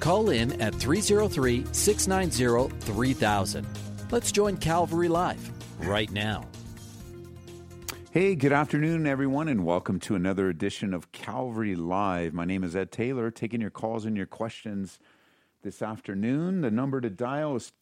[0.00, 3.66] Call in at 303 690 3000.
[4.10, 5.50] Let's join Calvary Live
[5.80, 6.46] right now.
[8.10, 12.32] Hey, good afternoon, everyone, and welcome to another edition of Calvary Live.
[12.32, 14.98] My name is Ed Taylor, taking your calls and your questions
[15.62, 16.62] this afternoon.
[16.62, 17.72] The number to dial is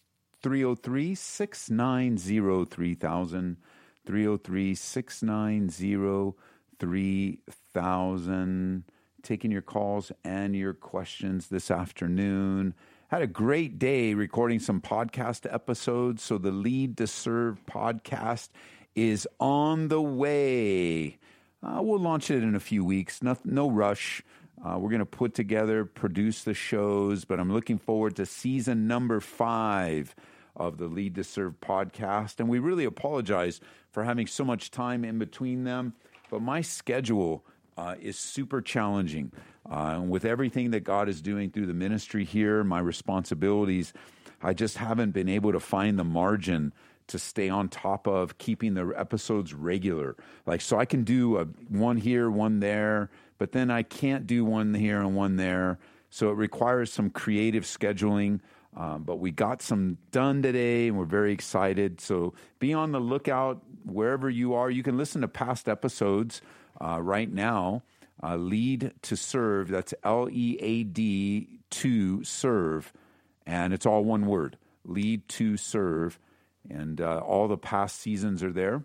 [0.43, 3.57] 303 690 3000.
[4.05, 6.37] 303 690
[6.79, 8.85] 3000.
[9.27, 12.75] Taking your calls and your questions this afternoon.
[13.09, 16.23] Had a great day recording some podcast episodes.
[16.23, 18.51] So, the Lead to Serve podcast
[18.95, 21.19] is on the way.
[21.61, 23.21] Uh, we'll launch it in a few weeks.
[23.21, 24.23] No, no rush.
[24.65, 28.87] Uh, we're going to put together, produce the shows, but I'm looking forward to season
[28.87, 30.15] number five
[30.55, 32.39] of the Lead to Serve podcast.
[32.39, 35.95] And we really apologize for having so much time in between them,
[36.31, 37.45] but my schedule
[37.77, 39.33] uh, is super challenging.
[39.69, 43.93] Uh, with everything that God is doing through the ministry here, my responsibilities,
[44.43, 46.73] I just haven't been able to find the margin
[47.09, 50.17] to stay on top of keeping the episodes regular.
[50.45, 54.45] Like, so I can do a, one here, one there, but then I can't do
[54.45, 55.79] one here and one there.
[56.11, 58.41] So it requires some creative scheduling.
[58.77, 62.01] Um, but we got some done today and we're very excited.
[62.01, 64.71] So be on the lookout wherever you are.
[64.71, 66.43] You can listen to past episodes
[66.81, 67.83] uh, right now.
[68.23, 72.93] Uh, lead to serve, that's L E A D to serve.
[73.47, 76.19] And it's all one word lead to serve.
[76.69, 78.85] And uh, all the past seasons are there.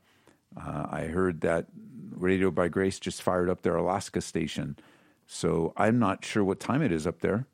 [0.56, 1.66] Uh, I heard that
[2.12, 4.76] Radio by Grace just fired up their Alaska station.
[5.26, 7.48] So I'm not sure what time it is up there.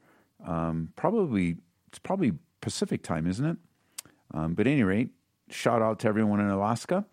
[0.44, 1.56] Um, probably,
[1.86, 3.56] it's probably Pacific time, isn't it?
[4.34, 5.08] Um, but at any rate,
[5.48, 7.06] shout out to everyone in Alaska.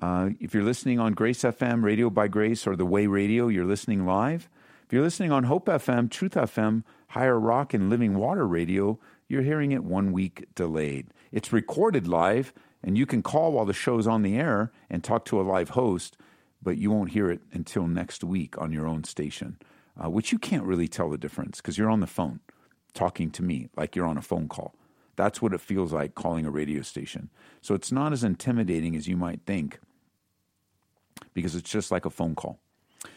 [0.00, 3.64] Uh, if you're listening on Grace FM, Radio by Grace, or The Way Radio, you're
[3.64, 4.48] listening live.
[4.86, 9.42] If you're listening on Hope FM, Truth FM, Higher Rock, and Living Water Radio, you're
[9.42, 11.08] hearing it one week delayed.
[11.32, 15.24] It's recorded live, and you can call while the show's on the air and talk
[15.26, 16.16] to a live host,
[16.62, 19.58] but you won't hear it until next week on your own station,
[20.02, 22.40] uh, which you can't really tell the difference because you're on the phone
[22.92, 24.74] talking to me like you're on a phone call.
[25.16, 27.30] That's what it feels like calling a radio station.
[27.60, 29.78] So it's not as intimidating as you might think
[31.34, 32.58] because it's just like a phone call.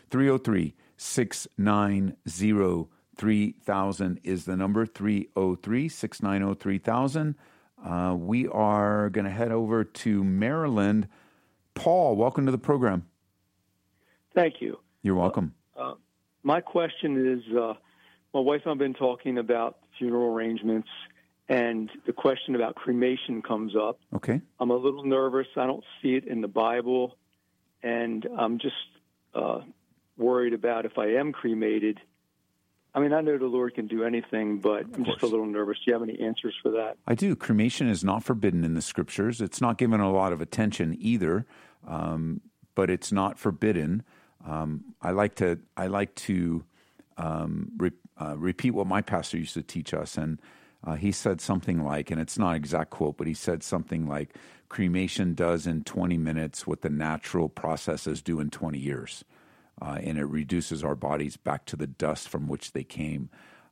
[0.09, 7.35] 303 690 3000 is the number 303 690 3000.
[7.83, 11.07] Uh, we are going to head over to Maryland.
[11.75, 13.05] Paul, welcome to the program.
[14.33, 14.79] Thank you.
[15.01, 15.53] You're welcome.
[15.77, 15.93] Uh, uh,
[16.43, 17.73] my question is uh,
[18.33, 20.87] my wife and I've been talking about funeral arrangements,
[21.49, 23.99] and the question about cremation comes up.
[24.15, 24.41] Okay.
[24.59, 25.47] I'm a little nervous.
[25.57, 27.17] I don't see it in the Bible,
[27.81, 28.75] and I'm just
[29.35, 29.59] uh,
[30.17, 31.99] worried about if I am cremated.
[32.95, 35.77] I mean, I know the Lord can do anything, but I'm just a little nervous.
[35.77, 36.97] Do you have any answers for that?
[37.07, 37.35] I do.
[37.35, 39.41] Cremation is not forbidden in the scriptures.
[39.41, 41.47] It's not given a lot of attention either,
[41.87, 42.41] um,
[42.75, 44.03] but it's not forbidden.
[44.45, 46.63] Um, I like to I like to
[47.17, 47.91] um, re-
[48.21, 50.39] uh, repeat what my pastor used to teach us, and
[50.83, 54.35] uh, he said something like, and it's not exact quote, but he said something like,
[54.69, 59.23] "Cremation does in 20 minutes what the natural processes do in 20 years."
[59.81, 63.29] Uh, and it reduces our bodies back to the dust from which they came.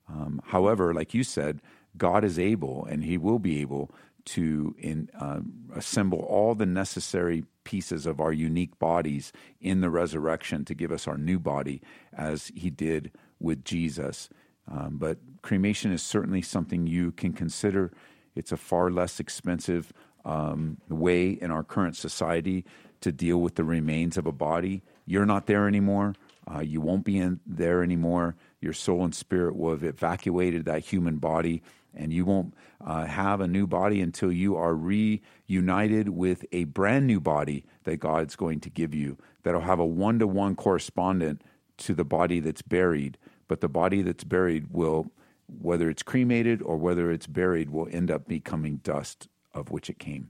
[0.09, 1.61] Um, however, like you said,
[1.97, 3.91] God is able, and He will be able
[4.23, 5.39] to in, uh,
[5.75, 11.07] assemble all the necessary pieces of our unique bodies in the resurrection to give us
[11.07, 11.81] our new body,
[12.13, 14.29] as He did with Jesus.
[14.67, 17.91] Um, but cremation is certainly something you can consider.
[18.35, 19.91] It's a far less expensive
[20.23, 22.63] um, way in our current society
[23.01, 26.15] to deal with the remains of a body you're not there anymore.
[26.53, 28.35] Uh, you won't be in there anymore.
[28.59, 31.61] Your soul and spirit will have evacuated that human body,
[31.93, 32.53] and you won't
[32.83, 37.97] uh, have a new body until you are reunited with a brand new body that
[37.97, 41.43] God's going to give you that'll have a one to one correspondent
[41.77, 43.17] to the body that's buried.
[43.47, 45.11] But the body that's buried will,
[45.47, 49.99] whether it's cremated or whether it's buried, will end up becoming dust of which it
[49.99, 50.29] came.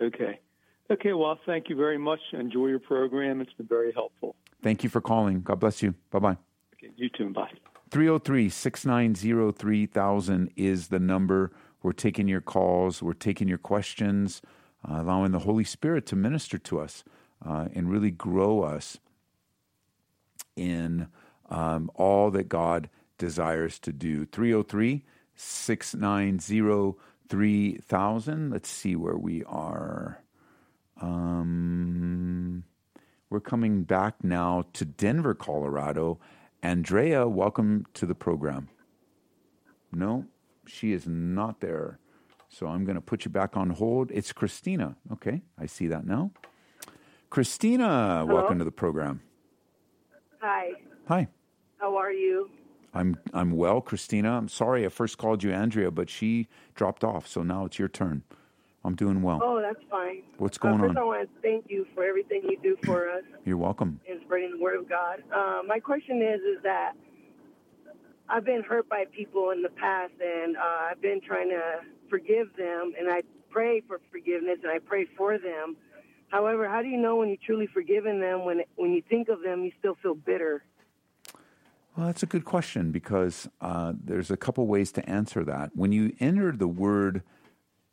[0.00, 0.38] Okay.
[0.90, 2.20] Okay, well, thank you very much.
[2.32, 3.40] Enjoy your program.
[3.40, 4.36] It's been very helpful.
[4.62, 5.42] Thank you for calling.
[5.42, 5.94] God bless you.
[6.10, 6.36] Bye bye.
[6.74, 7.30] Okay, you too.
[7.30, 7.50] Bye.
[7.90, 11.52] 303 690 3000 is the number.
[11.82, 14.42] We're taking your calls, we're taking your questions,
[14.88, 17.04] uh, allowing the Holy Spirit to minister to us
[17.46, 18.98] uh, and really grow us
[20.56, 21.08] in
[21.50, 24.24] um, all that God desires to do.
[24.26, 25.04] 303
[25.34, 26.98] 690
[27.28, 28.50] 3000.
[28.50, 30.22] Let's see where we are.
[31.00, 32.64] Um,
[33.30, 36.18] we're coming back now to Denver, Colorado.
[36.62, 38.68] Andrea, welcome to the program.
[39.92, 40.24] No,
[40.66, 41.98] she is not there.
[42.48, 44.10] So I'm going to put you back on hold.
[44.10, 44.96] It's Christina.
[45.12, 46.30] Okay, I see that now.
[47.30, 48.34] Christina, Hello?
[48.34, 49.20] welcome to the program.
[50.40, 50.70] Hi.
[51.06, 51.28] Hi.
[51.78, 52.50] How are you?
[52.94, 54.32] I'm I'm well, Christina.
[54.32, 57.88] I'm sorry I first called you Andrea, but she dropped off, so now it's your
[57.88, 58.22] turn.
[58.88, 59.38] I'm doing well.
[59.42, 60.22] Oh, that's fine.
[60.38, 61.02] What's going uh, first on?
[61.02, 64.00] I want to thank you for everything you do for us You're welcome.
[64.06, 65.22] in spreading the word of God.
[65.30, 66.94] Uh, my question is, is that
[68.30, 72.48] I've been hurt by people in the past, and uh, I've been trying to forgive
[72.56, 73.20] them, and I
[73.50, 75.76] pray for forgiveness, and I pray for them.
[76.28, 79.42] However, how do you know when you truly forgiven them when when you think of
[79.42, 80.64] them, you still feel bitter?
[81.94, 85.72] Well, that's a good question because uh, there's a couple ways to answer that.
[85.74, 87.22] When you enter the word,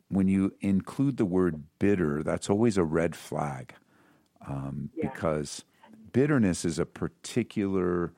[0.08, 3.74] when you include the word bitter, that's always a red flag
[4.46, 5.10] um, Yeah.
[5.10, 5.64] because
[6.12, 8.12] bitterness is a particular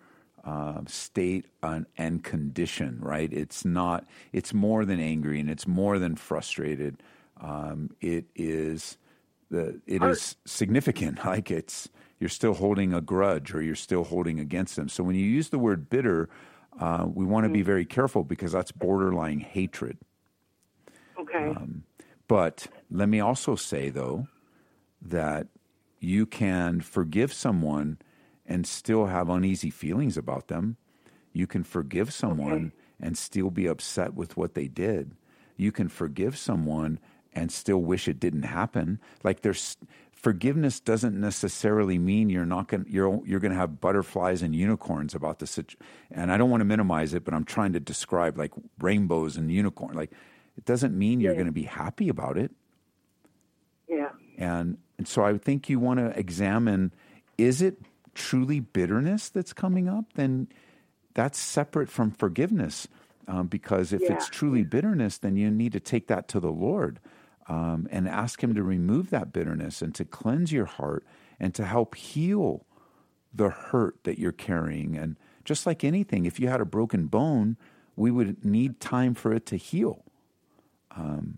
[0.44, 3.32] uh, state and, and condition, right?
[3.32, 4.06] It's not.
[4.32, 7.02] It's more than angry, and it's more than frustrated.
[7.40, 8.96] Um, it is
[9.50, 9.80] the.
[9.86, 11.18] It is significant.
[11.24, 11.88] Like it's
[12.20, 14.88] you're still holding a grudge, or you're still holding against them.
[14.88, 16.28] So when you use the word bitter,
[16.80, 19.98] uh, we want to be very careful because that's borderline hatred.
[21.28, 21.48] Okay.
[21.50, 21.84] Um,
[22.26, 24.28] but let me also say, though,
[25.00, 25.48] that
[26.00, 27.98] you can forgive someone
[28.46, 30.76] and still have uneasy feelings about them.
[31.32, 35.12] You can forgive someone and still be upset with what they did.
[35.56, 36.98] You can forgive someone
[37.32, 39.00] and still wish it didn't happen.
[39.22, 39.76] Like there's
[40.12, 45.14] forgiveness doesn't necessarily mean you're not going you're you're going to have butterflies and unicorns
[45.14, 45.80] about the situation.
[46.10, 49.52] And I don't want to minimize it, but I'm trying to describe like rainbows and
[49.52, 49.94] unicorn.
[49.94, 50.10] Like
[50.58, 51.36] it doesn't mean you're Yeah.
[51.38, 52.50] going to be happy about it.
[53.88, 54.10] yeah.
[54.36, 56.92] And, and so I think you want to examine
[57.38, 57.78] is it
[58.14, 60.12] truly bitterness that's coming up?
[60.14, 60.48] Then
[61.14, 62.88] that's separate from forgiveness.
[63.28, 66.98] Um, because if it's truly bitterness, then you need to take that to the Lord
[67.48, 71.04] um, and ask Him to remove that bitterness and to cleanse your heart
[71.38, 72.64] and to help heal
[73.34, 74.96] the hurt that you're carrying.
[74.96, 77.56] And just like anything, if you had a broken bone,
[77.96, 80.04] we would need time for it to heal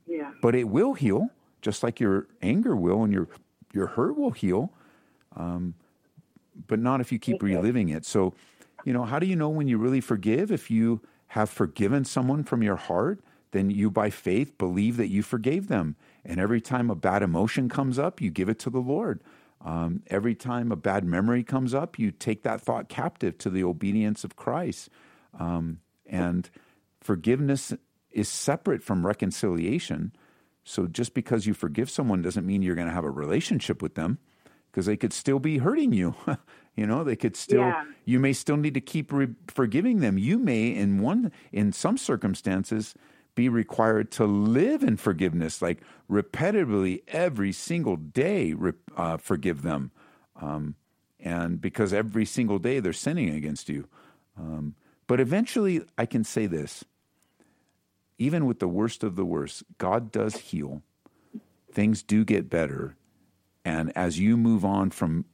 [0.07, 0.33] Yeah.
[0.43, 1.29] but it will heal,
[1.62, 3.29] just like your anger will, and your
[3.73, 4.73] your hurt will heal.
[5.37, 5.75] Um,
[6.67, 8.05] but not if you keep reliving it.
[8.05, 8.35] So,
[8.85, 10.50] you know, how do you know when you really forgive?
[10.50, 13.21] If you have forgiven someone from your heart,
[13.52, 15.97] then you by faith believe that you forgave them.
[16.25, 19.23] And every time a bad emotion comes up, you give it to the Lord.
[19.64, 23.62] Um, every time a bad memory comes up, you take that thought captive to the
[23.64, 24.88] obedience of Christ.
[25.38, 26.49] Um, and
[27.00, 27.73] forgiveness
[28.11, 30.12] is separate from reconciliation.
[30.64, 33.95] So just because you forgive someone doesn't mean you're going to have a relationship with
[33.95, 34.19] them
[34.71, 36.14] because they could still be hurting you.
[36.76, 37.85] you know, they could still Yeah.
[38.05, 40.19] you may still need to keep re- forgiving them.
[40.19, 42.95] You may in one in some circumstances
[43.35, 49.90] be required to live in forgiveness like repetitively every single day re- uh, forgive them.
[50.40, 50.75] Um,
[51.19, 53.88] and because every single day they're sinning against you.
[54.38, 54.75] Um,
[55.07, 56.85] but eventually I can say this
[58.21, 60.83] even with the worst of the worst, God does heal.
[61.73, 62.95] Things do get better.
[63.65, 65.25] And as you move on from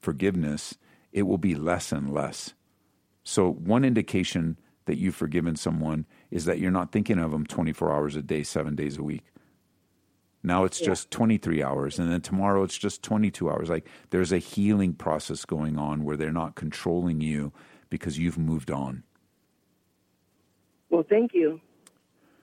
[0.00, 0.74] forgiveness,
[1.12, 2.54] it will be less and less.
[3.22, 7.92] So, one indication that you've forgiven someone is that you're not thinking of them 24
[7.92, 9.22] hours a day, seven days a week.
[10.42, 13.70] Now it's just 23 hours, and then tomorrow it's just 22 hours.
[13.70, 17.52] Like there's a healing process going on where they're not controlling you
[17.90, 19.04] because you've moved on.
[20.90, 21.60] Well, thank you.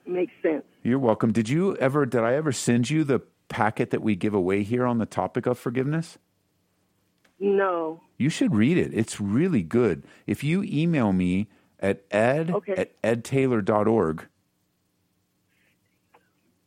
[0.06, 0.64] Makes sense.
[0.82, 1.32] You're welcome.
[1.32, 4.86] Did you ever, did I ever send you the packet that we give away here
[4.86, 6.18] on the topic of forgiveness?
[7.38, 8.00] No.
[8.18, 8.92] You should read it.
[8.94, 10.04] It's really good.
[10.26, 12.74] If you email me at ed Okay.
[12.74, 14.26] at edtaylor.org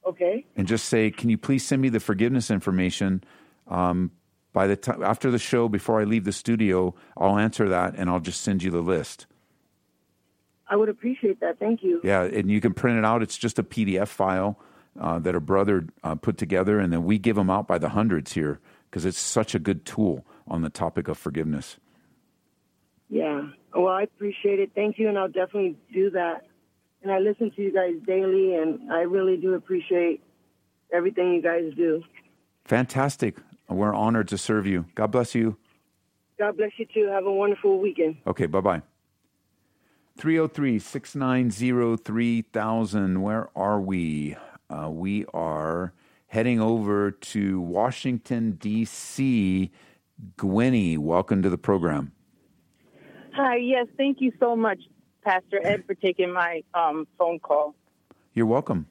[0.05, 0.45] Okay.
[0.55, 3.23] and just say, can you please send me the forgiveness information?
[3.67, 4.11] Um,
[4.51, 8.09] by the time after the show, before I leave the studio, I'll answer that and
[8.09, 9.25] I'll just send you the list.
[10.67, 11.59] I would appreciate that.
[11.59, 11.99] Thank you.
[12.03, 13.21] Yeah, and you can print it out.
[13.21, 14.59] It's just a PDF file
[14.99, 17.89] uh, that a brother uh, put together, and then we give them out by the
[17.89, 21.77] hundreds here because it's such a good tool on the topic of forgiveness.
[23.09, 23.47] Yeah.
[23.75, 24.71] Well, I appreciate it.
[24.73, 26.47] Thank you, and I'll definitely do that.
[27.01, 30.23] And I listen to you guys daily, and I really do appreciate
[30.93, 32.03] everything you guys do.
[32.65, 33.37] Fantastic.
[33.67, 34.85] We're honored to serve you.
[34.95, 35.57] God bless you.
[36.37, 37.07] God bless you too.
[37.11, 38.17] Have a wonderful weekend.
[38.25, 38.81] Okay, bye bye.
[40.17, 43.21] 303 690 3000.
[43.21, 44.37] Where are we?
[44.69, 45.93] Uh, we are
[46.27, 49.71] heading over to Washington, D.C.
[50.37, 52.11] Gwenny, welcome to the program.
[53.33, 54.79] Hi, yes, thank you so much,
[55.23, 57.75] Pastor Ed, for taking my um, phone call.
[58.33, 58.87] You're welcome.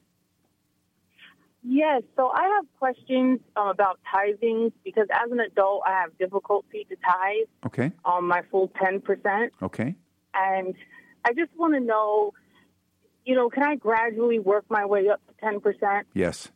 [1.64, 6.85] Yes, so I have questions um, about tithing because as an adult, I have difficulty
[6.88, 9.50] to tithe Okay, on my full 10%.
[9.62, 9.95] okay.
[10.35, 10.75] And
[11.25, 12.33] I just want to know,
[13.25, 16.02] you know, can I gradually work my way up to 10%?
[16.14, 16.49] Yes.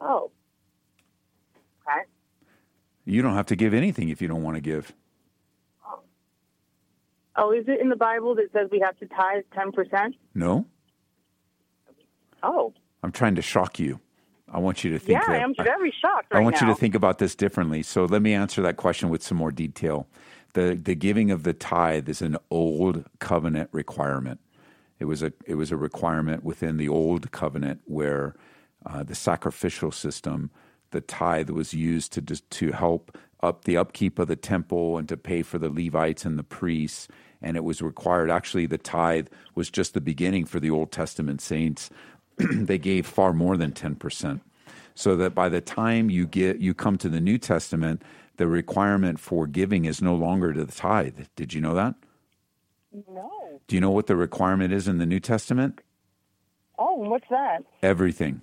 [0.00, 0.30] Oh.
[1.88, 2.00] Okay.
[3.04, 4.92] You don't have to give anything if you don't want to give.
[5.86, 6.00] Oh.
[7.36, 10.14] oh, is it in the Bible that says we have to tithe 10%?
[10.34, 10.66] No?
[12.42, 12.74] Oh.
[13.02, 14.00] I'm trying to shock you.
[14.48, 15.42] I want you to think Yeah, that.
[15.42, 16.68] I'm very shocked right I want now.
[16.68, 17.82] you to think about this differently.
[17.82, 20.06] So let me answer that question with some more detail.
[20.56, 24.40] The the giving of the tithe is an old covenant requirement.
[24.98, 28.34] It was a it was a requirement within the old covenant where
[28.86, 30.50] uh, the sacrificial system,
[30.92, 35.18] the tithe was used to to help up the upkeep of the temple and to
[35.18, 37.06] pay for the Levites and the priests.
[37.42, 38.30] And it was required.
[38.30, 41.90] Actually, the tithe was just the beginning for the Old Testament saints.
[42.38, 44.40] they gave far more than ten percent
[44.94, 48.00] so that by the time you get you come to the New Testament,
[48.36, 51.20] the requirement for giving is no longer to the tithe.
[51.36, 51.94] Did you know that?
[53.08, 53.60] no.
[53.68, 55.80] Do you know what the requirement is in the New Testament?
[56.78, 57.64] Oh, what's that?
[57.82, 58.42] Everything.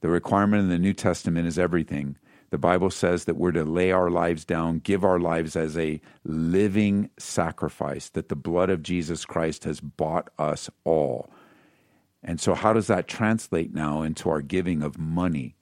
[0.00, 2.16] The requirement in the New Testament is everything.
[2.50, 6.00] The Bible says that we're to lay our lives down, give our lives as a
[6.24, 11.28] living sacrifice, that the blood of Jesus Christ has bought us all.
[12.22, 15.55] And so, how does that translate now into our giving of money?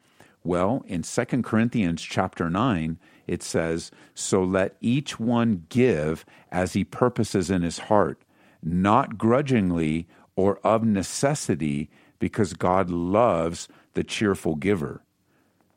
[0.44, 6.84] Well, in 2 Corinthians chapter 9, it says, So let each one give as he
[6.84, 8.22] purposes in his heart,
[8.62, 15.02] not grudgingly or of necessity, because God loves the cheerful giver.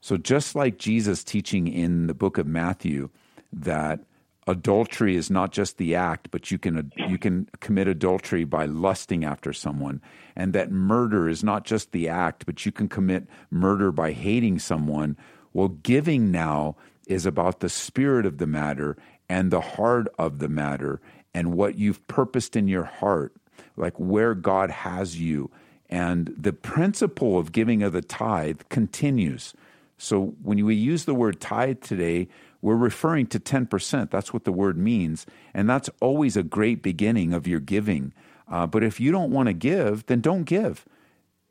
[0.02, 3.10] So, just like Jesus teaching in the book of Matthew
[3.52, 4.02] that
[4.48, 9.26] adultery is not just the act, but you can you can commit adultery by lusting
[9.26, 10.02] after someone,
[10.36, 14.60] and that murder is not just the act, but you can commit murder by hating
[14.60, 15.18] someone.
[15.54, 16.78] Well, giving now
[17.08, 18.98] is about the spirit of the matter
[19.30, 21.02] and the heart of the matter
[21.34, 23.36] and what you've purposed in your heart,
[23.76, 25.52] like where God has you.
[25.90, 29.54] And the principle of giving of the tithe continues.
[29.98, 32.28] So when we use the word tithe today,
[32.62, 34.10] we're referring to 10%.
[34.10, 35.26] That's what the word means.
[35.54, 38.14] And that's always a great beginning of your giving.
[38.50, 40.86] Uh, but if you don't want to give, then don't give.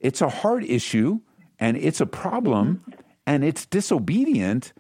[0.01, 1.21] It's a hard issue
[1.59, 2.83] and it's a problem
[3.27, 4.73] and it's disobedient,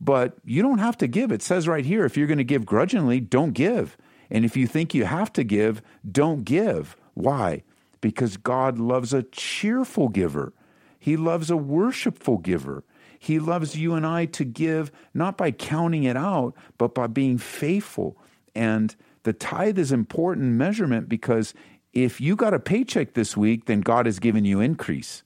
[0.00, 1.32] but you don't have to give.
[1.32, 3.96] It says right here if you're going to give grudgingly, don't give.
[4.30, 6.96] And if you think you have to give, don't give.
[7.14, 7.62] Why?
[8.00, 10.52] Because God loves a cheerful giver.
[10.98, 12.84] He loves a worshipful giver.
[13.22, 17.36] He loves you and I to give not by counting it out, but by being
[17.36, 18.16] faithful.
[18.54, 21.52] And the tithe is important measurement because
[21.92, 25.22] if you got a paycheck this week, then God has given you increase.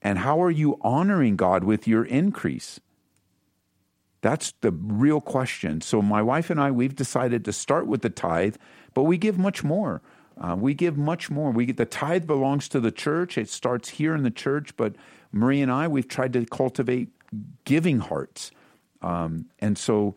[0.00, 2.78] And how are you honoring God with your increase?
[4.20, 5.80] That's the real question.
[5.80, 8.54] So, my wife and I, we've decided to start with the tithe,
[8.94, 10.00] but we give much more.
[10.40, 11.50] Uh, we give much more.
[11.50, 13.36] We the tithe belongs to the church.
[13.36, 14.94] It starts here in the church, but
[15.32, 17.08] Marie and I, we've tried to cultivate
[17.64, 18.50] giving hearts.
[19.02, 20.14] Um, and so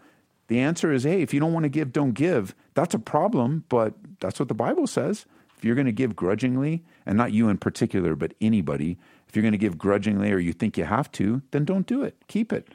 [0.47, 2.55] the answer is, hey, if you don't want to give, don't give.
[2.73, 5.25] That's a problem, but that's what the Bible says.
[5.57, 8.97] If you're going to give grudgingly, and not you in particular, but anybody,
[9.27, 12.01] if you're going to give grudgingly or you think you have to, then don't do
[12.01, 12.15] it.
[12.27, 12.69] Keep it.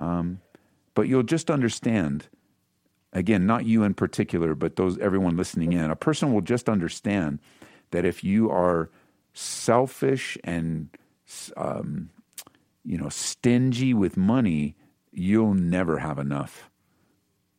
[0.00, 0.40] Um,
[0.94, 2.28] but you'll just understand.
[3.12, 5.90] Again, not you in particular, but those everyone listening in.
[5.90, 7.40] A person will just understand
[7.90, 8.88] that if you are
[9.34, 10.88] selfish and
[11.56, 12.08] um,
[12.84, 14.76] you know stingy with money,
[15.10, 16.70] you'll never have enough.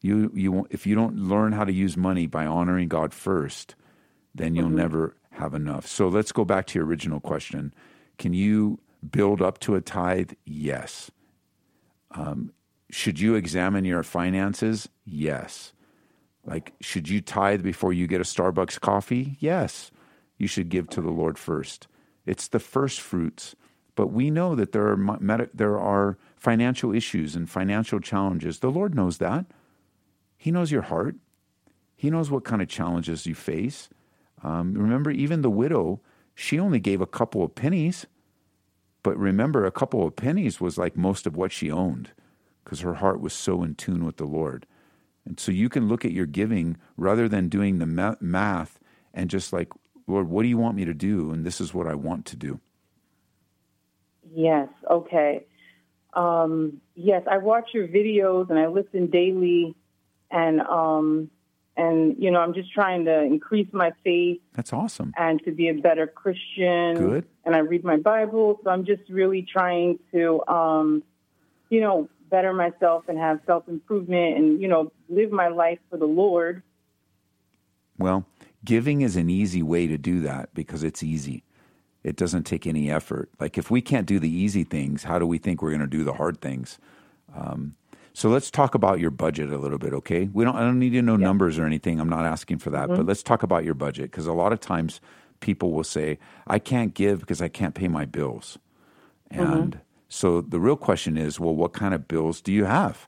[0.02, 3.76] You you if you don't learn how to use money by honoring God first,
[4.36, 4.78] then you'll mm-hmm.
[4.78, 5.88] never have enough.
[5.88, 7.74] So let's go back to your original question.
[8.18, 10.34] Can you build up to a tithe?
[10.46, 11.10] Yes.
[12.12, 12.52] Um,
[12.92, 14.88] should you examine your finances?
[15.04, 15.74] Yes.
[16.46, 19.38] Like, should you tithe before you get a Starbucks coffee?
[19.40, 19.92] Yes.
[20.38, 21.88] You should give to the Lord first.
[22.26, 23.56] It's the first fruits.
[23.96, 28.60] But we know that there are, there are financial issues and financial challenges.
[28.60, 29.46] The Lord knows that.
[30.38, 31.16] He knows your heart.
[31.96, 33.90] He knows what kind of challenges you face.
[34.44, 36.02] Um, remember, even the widow,
[36.36, 38.06] she only gave a couple of pennies.
[39.04, 42.12] But remember, a couple of pennies was like most of what she owned
[42.64, 44.66] because her heart was so in tune with the Lord.
[45.26, 48.80] And so you can look at your giving rather than doing the math
[49.14, 49.70] and just like,
[50.08, 51.32] Lord, what do you want me to do?
[51.32, 52.60] And this is what I want to do.
[54.34, 55.46] Yes, okay.
[56.14, 59.76] Um, yes, I watch your videos and I listen daily.
[60.32, 61.30] And um,
[61.76, 65.14] and you know i'm just trying to increase my faith that's awesome.
[65.18, 66.96] and to be a better christian.
[66.96, 67.26] Good.
[67.46, 68.60] And i read my bible.
[68.64, 71.04] So i'm just really trying to um
[71.70, 75.98] you know better myself and have self improvement and you know live my life for
[75.98, 76.64] the lord.
[77.98, 78.26] Well
[78.66, 81.44] giving is an easy way to do that because it's easy
[82.04, 85.26] it doesn't take any effort like if we can't do the easy things how do
[85.26, 86.78] we think we're going to do the hard things
[87.36, 87.76] um,
[88.14, 90.30] so let's talk about your budget a little bit, okay?
[90.32, 90.56] We don't.
[90.56, 91.26] I don't need to know yeah.
[91.26, 92.00] numbers or anything.
[92.00, 92.98] I'm not asking for that, mm-hmm.
[92.98, 95.02] but let's talk about your budget because a lot of times
[95.40, 98.60] people will say, "I can't give because I can't pay my bills,"
[99.32, 99.42] mm-hmm.
[99.42, 99.82] and mm-hmm.
[100.10, 103.08] so the real question is, well, what kind of bills do you have?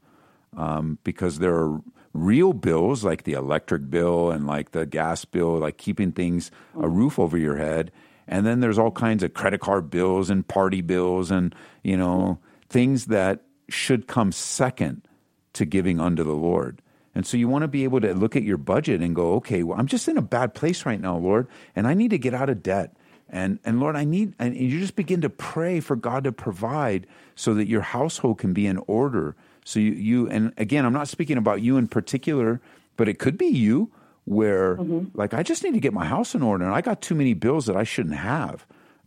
[0.57, 1.81] Um, because there are
[2.13, 6.83] real bills like the electric bill and like the gas bill, like keeping things mm-hmm.
[6.83, 7.91] a roof over your head.
[8.27, 12.39] And then there's all kinds of credit card bills and party bills and, you know,
[12.69, 15.07] things that should come second
[15.53, 16.81] to giving unto the Lord.
[17.13, 19.63] And so you want to be able to look at your budget and go, okay,
[19.63, 22.33] well, I'm just in a bad place right now, Lord, and I need to get
[22.33, 22.95] out of debt.
[23.29, 27.07] And, and Lord, I need, and you just begin to pray for God to provide
[27.35, 29.35] so that your household can be in order.
[29.63, 32.61] So you, you and again, I'm not speaking about you in particular,
[32.97, 33.91] but it could be you
[34.25, 35.17] where, mm-hmm.
[35.17, 37.33] like, I just need to get my house in order and I got too many
[37.33, 38.65] bills that I shouldn't have.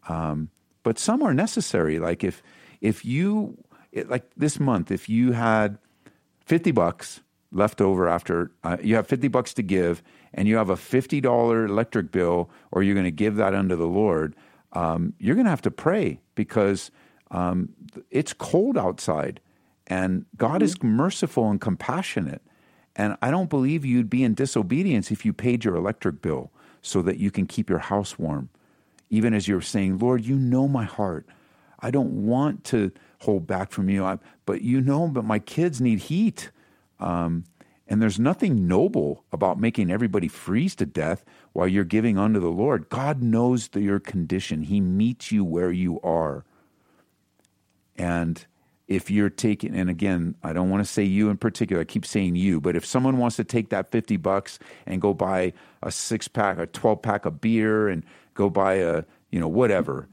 [0.09, 0.51] Um,
[0.83, 1.99] but some are necessary.
[1.99, 2.43] Like, if,
[2.81, 3.59] if you
[3.93, 5.79] it, like this month, if you had
[6.47, 10.03] 50 bucks left over after uh, you have 50 bucks to give
[10.35, 13.87] and you have a $50 electric bill or you're going to give that unto the
[13.87, 14.37] Lord,
[14.75, 16.91] um, you're going to have to pray because
[17.31, 17.71] um,
[18.11, 19.41] it's cold outside
[19.87, 20.65] and God mm-hmm.
[20.65, 22.43] is merciful and compassionate.
[22.99, 26.51] And I don't believe you'd be in disobedience if you paid your electric bill
[26.83, 28.49] so that you can keep your house warm.
[29.09, 31.25] Even as you're saying, Lord, you know my heart.
[31.79, 34.05] I don't want to hold back from you.
[34.05, 36.51] I, but you know, but my kids need heat.
[36.99, 37.45] Um,
[37.87, 42.51] and there's nothing noble about making everybody freeze to death while you're giving unto the
[42.51, 42.89] Lord.
[42.89, 46.45] God knows the, your condition, He meets you where you are.
[47.97, 48.45] And
[48.89, 52.07] if you're taking, and again, I don't want to say you in particular, I keep
[52.07, 55.93] saying you, but if someone wants to take that 50 bucks and go buy a
[55.93, 58.03] six pack, a 12 pack of beer and
[58.35, 60.09] go buy a, you know, whatever,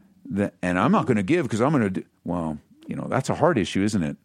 [0.62, 3.36] and I'm not going to give because I'm going to, well, you know, that's a
[3.36, 4.18] hard issue, isn't it?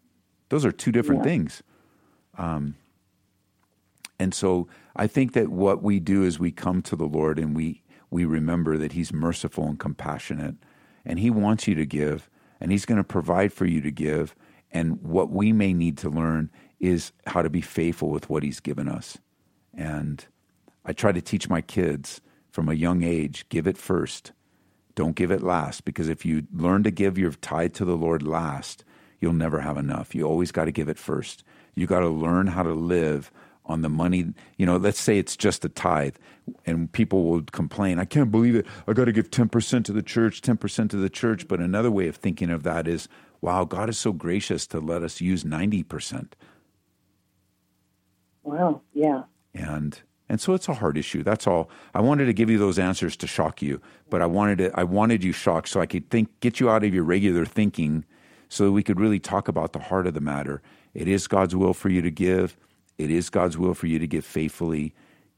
[0.48, 1.30] Those are two different yeah.
[1.30, 1.62] things.
[2.36, 2.74] Um,
[4.18, 7.56] and so I think that what we do is we come to the Lord and
[7.56, 10.56] we we remember that He's merciful and compassionate,
[11.04, 12.28] and He wants you to give,
[12.60, 14.34] and He's going to provide for you to give.
[14.70, 18.60] And what we may need to learn is how to be faithful with what He's
[18.60, 19.18] given us.
[19.74, 20.24] And
[20.84, 22.20] I try to teach my kids
[22.50, 24.32] from a young age give it first.
[24.94, 28.22] Don't give it last because if you learn to give your tithe to the Lord
[28.22, 28.84] last,
[29.20, 30.14] you'll never have enough.
[30.14, 31.44] You always got to give it first.
[31.74, 33.30] You got to learn how to live
[33.70, 34.32] on the money.
[34.56, 36.16] You know, let's say it's just a tithe,
[36.66, 38.66] and people will complain, I can't believe it.
[38.86, 41.48] I got to give 10% to the church, 10% to the church.
[41.48, 43.08] But another way of thinking of that is,
[43.40, 46.32] wow, God is so gracious to let us use 90%.
[48.42, 49.24] Wow, yeah.
[49.54, 51.24] And and so it's a hard issue.
[51.24, 51.68] That's all.
[51.92, 53.80] I wanted to give you those answers to shock you,
[54.10, 56.84] but I wanted to, I wanted you shocked so I could think get you out
[56.84, 58.04] of your regular thinking
[58.48, 60.62] so that we could really talk about the heart of the matter.
[60.94, 62.56] It is God's will for you to give.
[63.00, 64.94] It is God's will for you to give faithfully.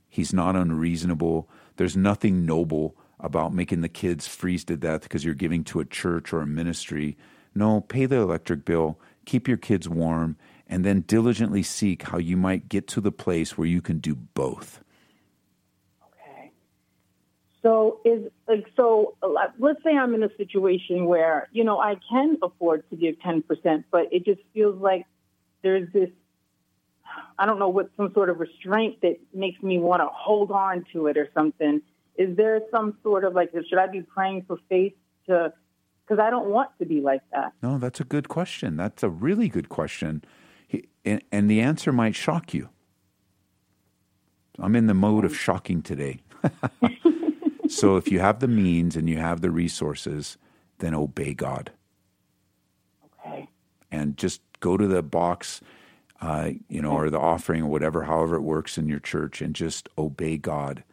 [0.08, 1.48] He's not unreasonable.
[1.76, 5.84] There's nothing noble about making the kids freeze to death because you're giving to a
[5.84, 7.16] church or a ministry.
[7.54, 12.36] No, pay the electric bill, keep your kids warm, and then diligently seek how you
[12.36, 14.82] might get to the place where you can do both.
[16.08, 16.50] Okay.
[17.62, 19.14] So is like so
[19.58, 23.84] let's say I'm in a situation where, you know, I can afford to give 10%,
[23.92, 25.06] but it just feels like
[25.62, 26.10] there's this
[27.38, 30.84] I don't know what some sort of restraint that makes me want to hold on
[30.92, 31.82] to it or something.
[32.16, 34.94] Is there some sort of like should I be praying for faith
[35.26, 35.52] to
[36.06, 37.52] because I don't want to be like that.
[37.62, 38.76] No, that's a good question.
[38.76, 40.22] That's a really good question
[41.04, 42.68] and, and the answer might shock you.
[44.58, 46.20] I'm in the mode of shocking today.
[47.68, 50.36] so if you have the means and you have the resources,
[50.78, 51.72] then obey God.
[53.20, 53.48] Okay.
[53.90, 55.60] And just go to the box,
[56.22, 59.54] uh, you know, or the offering or whatever, however it works in your church, and
[59.54, 60.84] just obey God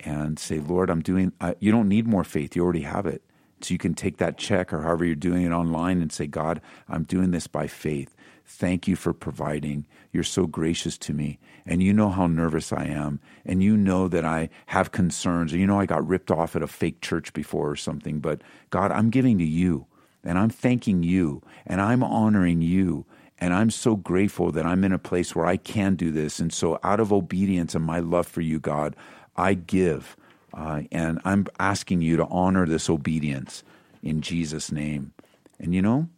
[0.00, 2.56] and say, Lord, I'm doing, uh, you don't need more faith.
[2.56, 3.22] You already have it.
[3.60, 6.60] So you can take that check or however you're doing it online and say, God,
[6.88, 8.14] I'm doing this by faith.
[8.44, 9.86] Thank you for providing.
[10.12, 11.38] You're so gracious to me.
[11.64, 13.20] And you know how nervous I am.
[13.46, 15.52] And you know that I have concerns.
[15.52, 18.18] And you know I got ripped off at a fake church before or something.
[18.18, 19.86] But God, I'm giving to you.
[20.22, 21.42] And I'm thanking you.
[21.64, 23.06] And I'm honoring you.
[23.38, 26.38] And I'm so grateful that I'm in a place where I can do this.
[26.38, 28.94] And so, out of obedience and my love for you, God,
[29.36, 30.16] I give.
[30.52, 33.64] Uh, and I'm asking you to honor this obedience
[34.02, 35.12] in Jesus' name.
[35.58, 36.08] And you know,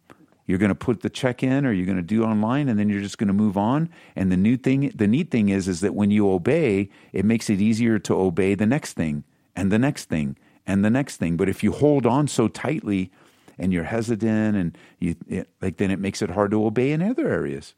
[0.47, 2.89] you're going to put the check in or you're going to do online and then
[2.89, 5.81] you're just going to move on and the new thing the neat thing is is
[5.81, 9.23] that when you obey it makes it easier to obey the next thing
[9.55, 13.11] and the next thing and the next thing but if you hold on so tightly
[13.57, 17.01] and you're hesitant and you it, like then it makes it hard to obey in
[17.01, 17.73] other areas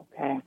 [0.00, 0.40] okay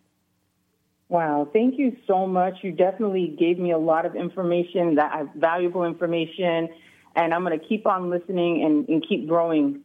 [1.09, 5.25] wow thank you so much you definitely gave me a lot of information that uh,
[5.35, 6.69] valuable information
[7.15, 9.83] and i'm going to keep on listening and, and keep growing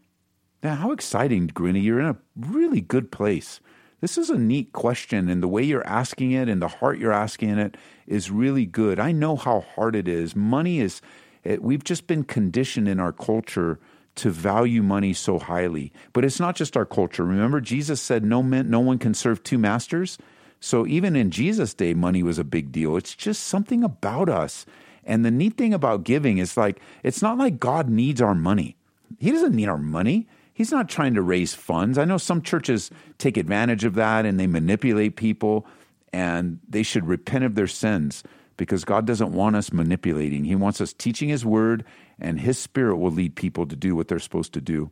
[0.62, 1.82] now, how exciting, Grinny.
[1.82, 3.60] You're in a really good place.
[4.00, 7.12] This is a neat question, and the way you're asking it and the heart you're
[7.12, 8.98] asking it is really good.
[8.98, 10.34] I know how hard it is.
[10.34, 11.00] Money is,
[11.44, 13.78] it, we've just been conditioned in our culture
[14.18, 15.92] to value money so highly.
[16.12, 17.24] But it's not just our culture.
[17.24, 20.18] Remember, Jesus said, no, man, no one can serve two masters.
[20.60, 22.96] So even in Jesus' day, money was a big deal.
[22.96, 24.66] It's just something about us.
[25.04, 28.76] And the neat thing about giving is like, it's not like God needs our money.
[29.18, 30.28] He doesn't need our money.
[30.52, 31.96] He's not trying to raise funds.
[31.96, 35.66] I know some churches take advantage of that and they manipulate people,
[36.12, 38.24] and they should repent of their sins
[38.58, 40.44] because God doesn't want us manipulating.
[40.44, 41.84] He wants us teaching His word,
[42.18, 44.90] and His Spirit will lead people to do what they're supposed to do.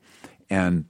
[0.48, 0.86] And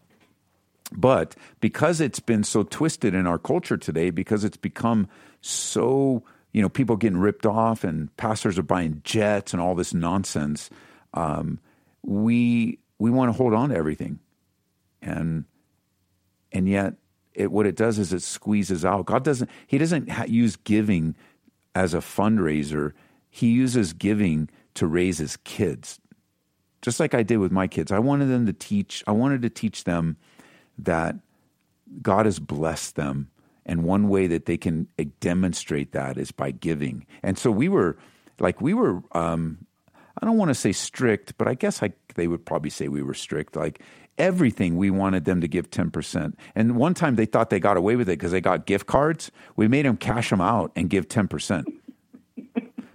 [0.93, 5.09] but because it's been so twisted in our culture today, because it's become
[5.41, 9.93] so, you know, people getting ripped off and pastors are buying jets and all this
[9.93, 10.71] nonsense,
[11.15, 11.59] um,
[12.05, 14.21] we we want to hold on to everything
[15.03, 15.45] and
[16.53, 16.95] and yet
[17.35, 19.07] it, what it does is it squeezes out.
[19.07, 19.51] God doesn't.
[19.67, 21.15] He doesn't ha- use giving
[21.77, 22.93] as a fundraiser.
[23.29, 26.01] He uses giving to raise his kids,
[26.81, 27.93] just like I did with my kids.
[27.93, 29.05] I wanted them to teach.
[29.07, 30.17] I wanted to teach them
[30.79, 31.17] that
[32.01, 33.29] God has blessed them,
[33.67, 37.05] and one way that they can eh, demonstrate that is by giving.
[37.23, 37.99] And so we were,
[38.41, 39.03] like, we were.
[39.13, 39.59] Um,
[40.21, 43.03] I don't want to say strict, but I guess I, they would probably say we
[43.03, 43.55] were strict.
[43.55, 43.83] Like
[44.19, 46.35] everything we wanted them to give 10%.
[46.55, 49.31] And one time they thought they got away with it because they got gift cards.
[49.57, 51.65] We made them cash them out and give 10%.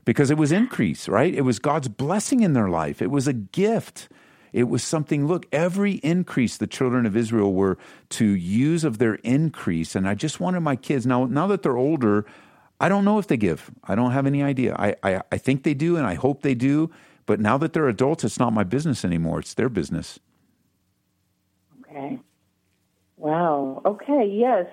[0.06, 1.34] because it was increase, right?
[1.34, 3.02] It was God's blessing in their life.
[3.02, 4.10] It was a gift.
[4.54, 7.78] It was something, look, every increase the children of Israel were
[8.10, 9.96] to use of their increase.
[9.96, 12.26] And I just wanted my kids, now, now that they're older,
[12.80, 13.72] I don't know if they give.
[13.84, 14.76] I don't have any idea.
[14.78, 16.90] I, I, I think they do, and I hope they do.
[17.26, 19.40] But now that they're adults, it's not my business anymore.
[19.40, 20.20] It's their business.
[21.92, 22.20] Okay.
[23.18, 23.82] Wow.
[23.86, 24.26] Okay.
[24.32, 24.68] Yes.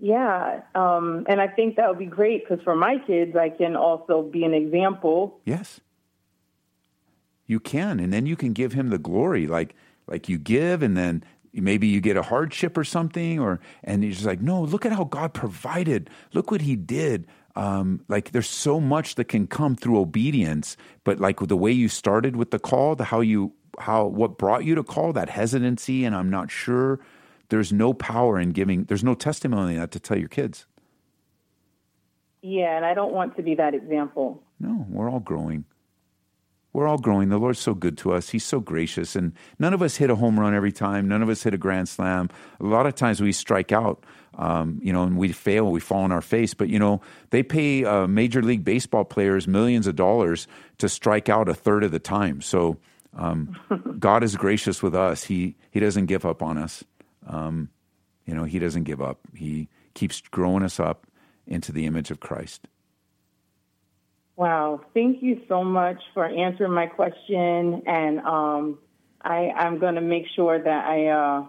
[0.00, 3.74] Yeah, um, and I think that would be great because for my kids, I can
[3.74, 5.40] also be an example.
[5.44, 5.80] Yes,
[7.46, 9.74] you can, and then you can give him the glory, like
[10.06, 14.24] like you give, and then maybe you get a hardship or something, or and he's
[14.24, 16.10] like, no, look at how God provided.
[16.32, 17.26] Look what He did.
[17.56, 21.88] Um, like there's so much that can come through obedience, but like the way you
[21.88, 26.04] started with the call, the how you how what brought you to call that hesitancy,
[26.04, 27.00] and I'm not sure.
[27.48, 28.84] There's no power in giving.
[28.84, 30.66] There's no testimony in that to tell your kids.
[32.42, 34.42] Yeah, and I don't want to be that example.
[34.60, 35.64] No, we're all growing
[36.72, 37.28] we're all growing.
[37.28, 38.28] The Lord's so good to us.
[38.28, 39.16] He's so gracious.
[39.16, 41.08] And none of us hit a home run every time.
[41.08, 42.28] None of us hit a grand slam.
[42.60, 45.72] A lot of times we strike out, um, you know, and we fail.
[45.72, 46.54] We fall on our face.
[46.54, 50.46] But, you know, they pay uh, Major League Baseball players millions of dollars
[50.78, 52.42] to strike out a third of the time.
[52.42, 52.76] So
[53.16, 55.24] um, God is gracious with us.
[55.24, 56.84] He, he doesn't give up on us.
[57.26, 57.70] Um,
[58.24, 59.18] you know, He doesn't give up.
[59.34, 61.06] He keeps growing us up
[61.46, 62.68] into the image of Christ.
[64.36, 64.82] Wow.
[64.94, 67.82] Thank you so much for answering my question.
[67.86, 68.78] And um,
[69.20, 71.44] I, I'm going to make sure that I, uh,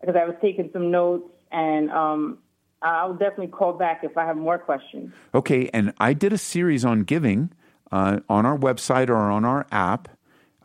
[0.00, 2.38] because I was taking some notes, and um,
[2.80, 5.12] I'll definitely call back if I have more questions.
[5.34, 5.68] Okay.
[5.74, 7.50] And I did a series on giving
[7.92, 10.08] uh, on our website or on our app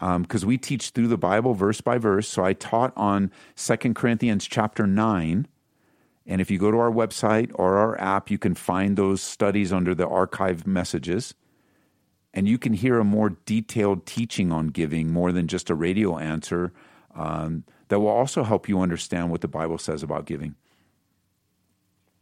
[0.01, 2.27] because um, we teach through the Bible verse by verse.
[2.27, 5.47] So I taught on Second Corinthians chapter 9.
[6.25, 9.71] And if you go to our website or our app, you can find those studies
[9.71, 11.35] under the archived messages
[12.33, 16.17] and you can hear a more detailed teaching on giving more than just a radio
[16.17, 16.71] answer
[17.15, 20.55] um, that will also help you understand what the Bible says about giving.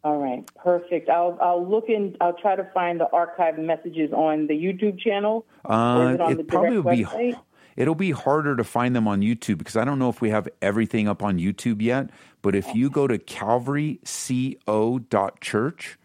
[0.04, 1.10] All right, perfect.
[1.10, 2.16] I'll I'll look in.
[2.22, 5.46] I'll try to find the archived messages on the YouTube channel.
[5.66, 7.36] Uh, it, it probably will be.
[7.76, 10.48] It'll be harder to find them on YouTube because I don't know if we have
[10.62, 12.12] everything up on YouTube yet.
[12.42, 16.00] But if you go to calvaryco.church,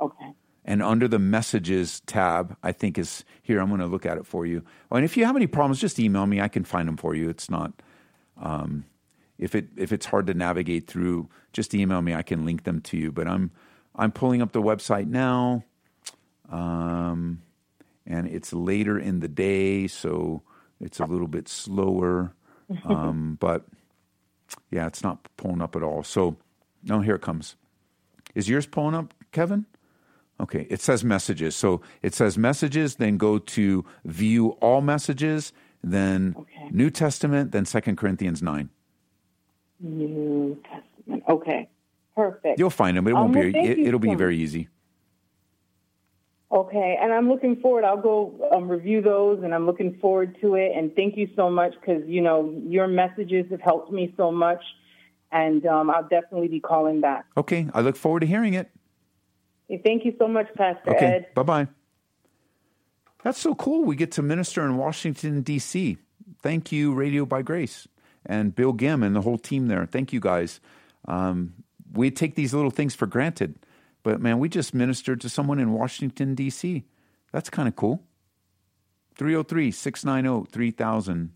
[0.00, 0.34] okay,
[0.68, 3.58] and under the messages tab, I think is here.
[3.58, 4.62] I'm going to look at it for you.
[4.90, 6.42] And if you have any problems, just email me.
[6.42, 7.30] I can find them for you.
[7.30, 7.72] It's not,
[8.40, 8.84] um,
[9.38, 12.14] if it if it's hard to navigate through, just email me.
[12.14, 13.10] I can link them to you.
[13.10, 13.50] But I'm
[13.96, 15.64] I'm pulling up the website now,
[16.50, 17.40] um,
[18.08, 20.42] and it's later in the day, so
[20.80, 22.32] it's a little bit slower.
[22.84, 23.64] Um, but
[24.70, 26.02] yeah, it's not pulling up at all.
[26.02, 26.36] So
[26.84, 27.56] no, here it comes.
[28.34, 29.64] Is yours pulling up, Kevin?
[30.38, 31.56] Okay, it says messages.
[31.56, 36.68] So it says messages, then go to view all messages, then okay.
[36.70, 38.68] New Testament, then Second Corinthians 9.
[39.80, 41.22] New Testament.
[41.28, 41.68] Okay,
[42.14, 42.58] perfect.
[42.58, 43.06] You'll find them.
[43.08, 44.68] It won't um, be, it, will be very easy.
[46.50, 47.84] Okay, and I'm looking forward.
[47.84, 50.72] I'll go um, review those, and I'm looking forward to it.
[50.74, 54.62] And thank you so much because you know your messages have helped me so much,
[55.30, 57.26] and um, I'll definitely be calling back.
[57.36, 58.70] Okay, I look forward to hearing it.
[59.84, 61.06] Thank you so much, Pastor okay.
[61.06, 61.34] Ed.
[61.34, 61.68] Bye bye.
[63.22, 63.84] That's so cool.
[63.84, 65.98] We get to minister in Washington, D.C.
[66.40, 67.88] Thank you, Radio by Grace,
[68.24, 69.84] and Bill Gim and the whole team there.
[69.84, 70.60] Thank you guys.
[71.06, 71.54] Um,
[71.92, 73.58] we take these little things for granted,
[74.02, 76.84] but man, we just ministered to someone in Washington, D.C.
[77.32, 78.02] That's kind of cool.
[79.16, 81.32] 303 690 3000.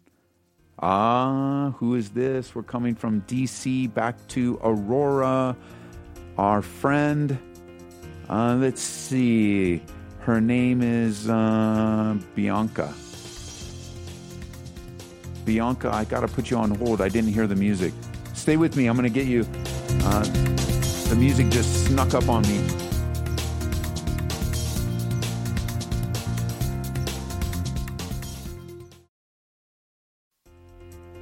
[0.78, 2.54] Ah, who is this?
[2.54, 3.88] We're coming from D.C.
[3.88, 5.56] back to Aurora.
[6.38, 7.38] Our friend.
[8.28, 9.82] Uh, let's see.
[10.20, 12.94] Her name is uh, Bianca.
[15.44, 17.00] Bianca, I got to put you on hold.
[17.00, 17.92] I didn't hear the music.
[18.32, 18.86] Stay with me.
[18.86, 19.46] I'm to get you.
[20.04, 20.71] Uh,
[21.12, 22.58] the music just snuck up on me.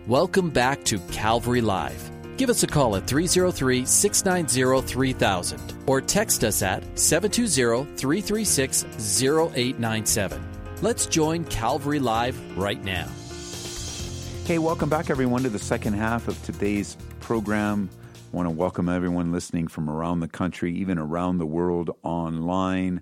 [0.06, 2.08] Welcome back to Calvary Live.
[2.36, 8.84] Give us a call at 303 690 3000 or text us at 720 336
[9.20, 10.48] 0897.
[10.82, 13.08] Let's join Calvary Live right now.
[14.44, 17.90] Hey, welcome back, everyone, to the second half of today's program.
[18.32, 23.00] I want to welcome everyone listening from around the country, even around the world online.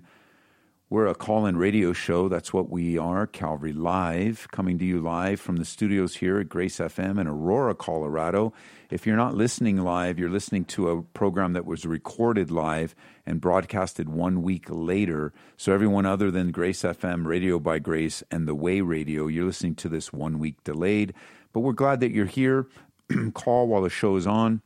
[0.89, 2.29] We're a call in radio show.
[2.29, 6.49] That's what we are, Calvary Live, coming to you live from the studios here at
[6.49, 8.53] Grace FM in Aurora, Colorado.
[8.89, 13.39] If you're not listening live, you're listening to a program that was recorded live and
[13.39, 15.31] broadcasted one week later.
[15.57, 19.75] So, everyone other than Grace FM, Radio by Grace, and The Way Radio, you're listening
[19.75, 21.13] to this one week delayed.
[21.53, 22.65] But we're glad that you're here.
[23.33, 24.61] call while the show is on,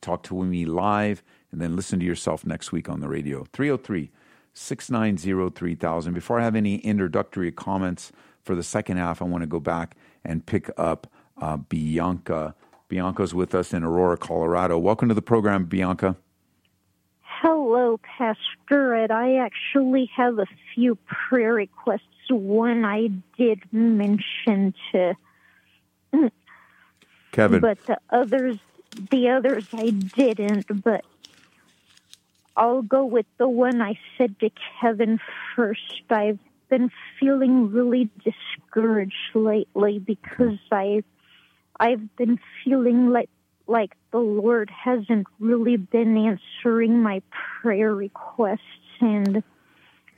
[0.00, 3.44] talk to me live, and then listen to yourself next week on the radio.
[3.52, 4.10] 303-
[4.54, 6.12] 690 3000.
[6.12, 9.96] Before I have any introductory comments for the second half, I want to go back
[10.24, 11.06] and pick up
[11.40, 12.54] uh, Bianca
[12.88, 14.76] Bianca's with us in Aurora, Colorado.
[14.76, 16.16] Welcome to the program, Bianca.
[17.22, 19.12] Hello, Pastor Ed.
[19.12, 22.02] I actually have a few prayer requests.
[22.28, 23.08] One I
[23.38, 25.16] did mention to
[27.32, 27.60] Kevin.
[27.60, 28.58] But the others
[29.10, 31.04] the others I didn't, but
[32.56, 34.50] I'll go with the one I said to
[34.80, 35.18] Kevin
[35.54, 36.02] first.
[36.10, 41.02] I've been feeling really discouraged lately because I
[41.78, 43.30] I've been feeling like
[43.66, 47.22] like the Lord hasn't really been answering my
[47.62, 48.60] prayer requests
[49.00, 49.42] and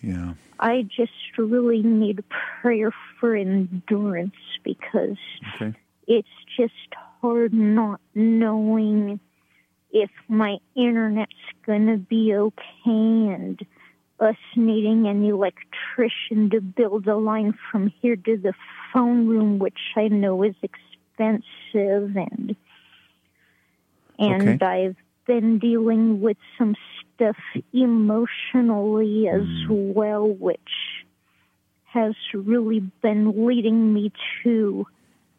[0.00, 0.34] yeah.
[0.58, 2.24] I just really need
[2.60, 5.18] prayer for endurance because
[5.54, 5.74] okay.
[6.06, 6.72] it's just
[7.22, 9.20] hard not knowing
[9.92, 11.32] if my internet's
[11.64, 12.54] going to be okay
[12.86, 13.64] and
[14.20, 18.52] us needing an electrician to build a line from here to the
[18.92, 22.56] phone room, which I know is expensive and
[24.18, 24.64] and Okay.
[24.64, 26.76] I've been dealing with some
[27.14, 27.36] stuff
[27.72, 29.92] emotionally as hmm.
[29.92, 30.60] well, which
[31.84, 34.86] has really been leading me to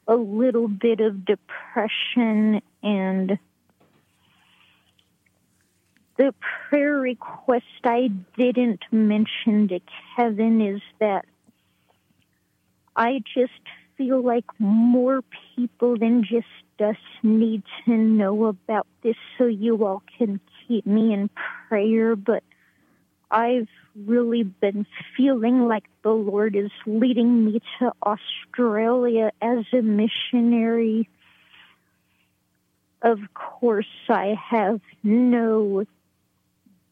[0.08, 3.38] a little bit of depression and
[6.18, 6.34] the
[6.70, 9.80] prayer request I didn't mention to
[10.16, 11.26] Kevin is that
[12.96, 13.52] I just
[13.98, 15.22] feel like more
[15.56, 16.48] people than just
[16.80, 21.30] us need to know about this so you all can keep me in
[21.68, 22.16] prayer.
[22.16, 22.44] But
[23.34, 24.86] I've really been
[25.18, 31.10] feeling like the Lord is leading me to Australia as a missionary.
[33.02, 35.86] Of course, I have no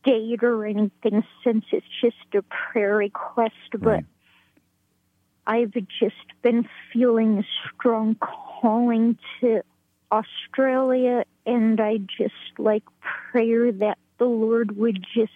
[0.04, 4.06] date or anything since it's just a prayer request, but Right.
[5.46, 7.44] I've just been feeling a
[7.76, 9.62] strong calling to
[10.12, 15.32] Australia, and I just like prayer that the Lord would just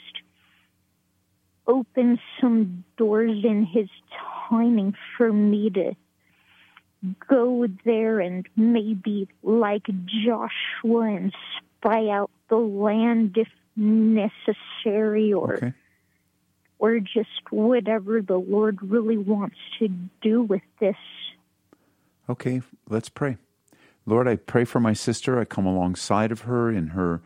[1.68, 3.90] open some doors in His
[4.50, 5.96] timing for me to
[7.28, 9.86] go there and maybe, like
[10.26, 15.74] Joshua, and spy out the land if necessary, or Okay.
[16.80, 19.88] or just whatever the Lord really wants to
[20.22, 20.96] do with this.
[22.30, 23.38] Okay, let's pray.
[24.06, 25.40] Lord, I pray for my sister.
[25.40, 27.22] I come alongside of her in her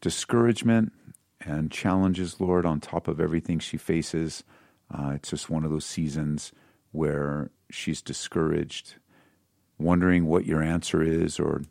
[0.00, 0.92] discouragement
[1.40, 4.44] and challenges, Lord, on top of everything she faces.
[4.92, 6.52] Uh, it's just one of those seasons
[6.92, 8.94] where she's discouraged,
[9.78, 11.62] wondering what your answer is, or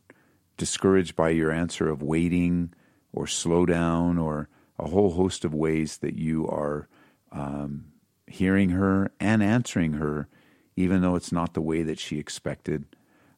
[0.56, 2.73] discouraged by your answer of waiting
[3.12, 6.88] or slow down, or a whole host of ways that you are
[7.32, 7.86] um,
[8.27, 10.27] hearing her and answering her,
[10.75, 12.86] even though it's not the way that she expected.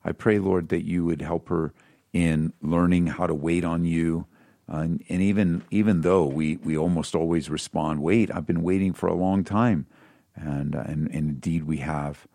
[0.03, 1.73] I pray, Lord, that you would help her
[2.11, 4.25] in learning how to wait on you.
[4.69, 9.07] And, and even even though we, we almost always respond, wait, I've been waiting for
[9.07, 9.87] a long time.
[10.35, 12.27] And, uh, and, and indeed we have.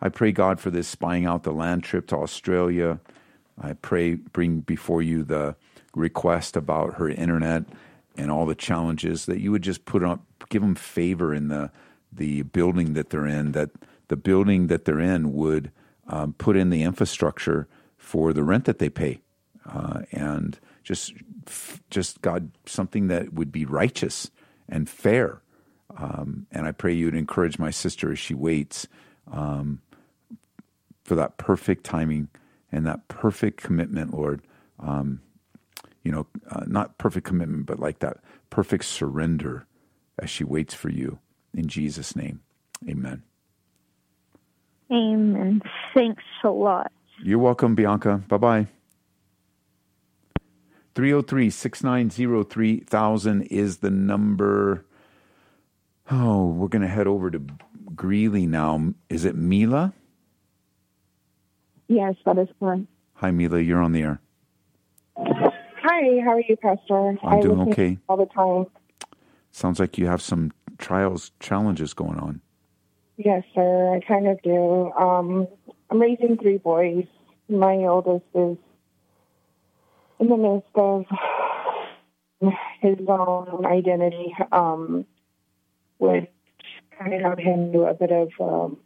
[0.00, 3.00] I pray, God, for this spying out the land trip to Australia.
[3.60, 5.56] I pray, bring before you the
[5.94, 7.64] request about her internet
[8.16, 11.70] and all the challenges that you would just put up, give them favor in the
[12.12, 13.52] the building that they're in.
[13.52, 13.70] That
[14.08, 15.70] the building that they're in would
[16.08, 19.20] um, put in the infrastructure for the rent that they pay,
[19.66, 21.14] uh, and just
[21.90, 24.30] just God something that would be righteous
[24.68, 25.40] and fair.
[25.96, 28.86] Um, and I pray you'd encourage my sister as she waits
[29.30, 29.80] um,
[31.04, 32.28] for that perfect timing
[32.70, 34.42] and that perfect commitment, Lord.
[34.78, 35.20] Um,
[36.02, 38.18] you know, uh, not perfect commitment, but like that
[38.50, 39.66] perfect surrender
[40.18, 41.18] as she waits for you.
[41.54, 42.40] In Jesus' name,
[42.88, 43.22] amen.
[44.90, 45.62] Amen.
[45.94, 46.92] Thanks a lot.
[47.22, 48.22] You're welcome, Bianca.
[48.28, 48.66] Bye bye.
[50.94, 54.84] 303 690 3000 is the number.
[56.10, 57.42] Oh, we're going to head over to
[57.94, 58.94] Greeley now.
[59.08, 59.92] Is it Mila?
[61.88, 62.82] Yes, that is correct.
[63.14, 63.60] Hi, Mila.
[63.60, 64.20] You're on the air.
[65.16, 67.16] Hi, how are you, Pastor?
[67.22, 67.98] I'm doing okay.
[68.08, 68.66] all the time.
[69.52, 72.40] Sounds like you have some trials, challenges going on.
[73.16, 73.94] Yes, sir.
[73.94, 74.90] I kind of do.
[74.92, 75.46] Um,
[75.90, 77.04] I'm raising three boys.
[77.48, 78.56] My oldest is
[80.20, 81.04] in the midst of
[82.80, 85.06] his own identity, um,
[85.98, 86.28] which
[86.98, 88.78] kind of had him do a bit of um,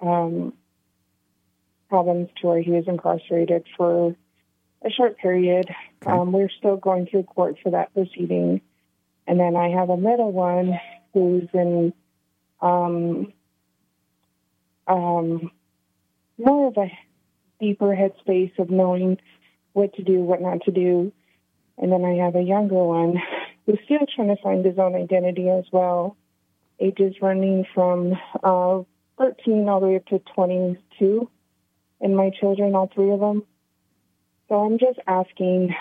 [0.00, 0.52] um,
[1.88, 4.14] problems to where he was incarcerated for
[4.84, 5.66] a short period.
[6.02, 6.12] Okay.
[6.12, 8.60] Um, we're still going through court for that proceeding.
[9.26, 10.78] And then I have a middle one
[11.12, 11.92] who's in
[12.60, 13.32] um,
[14.86, 15.50] um,
[16.38, 16.90] more of a
[17.60, 19.18] deeper headspace of knowing
[19.74, 21.12] what to do, what not to do.
[21.76, 23.20] And then I have a younger one
[23.66, 26.16] who's still trying to find his own identity as well.
[26.80, 28.82] Ages running from uh,
[29.18, 31.30] 13 all the way up to 22
[32.00, 33.44] and my children, all three of them.
[34.48, 35.74] So I'm just asking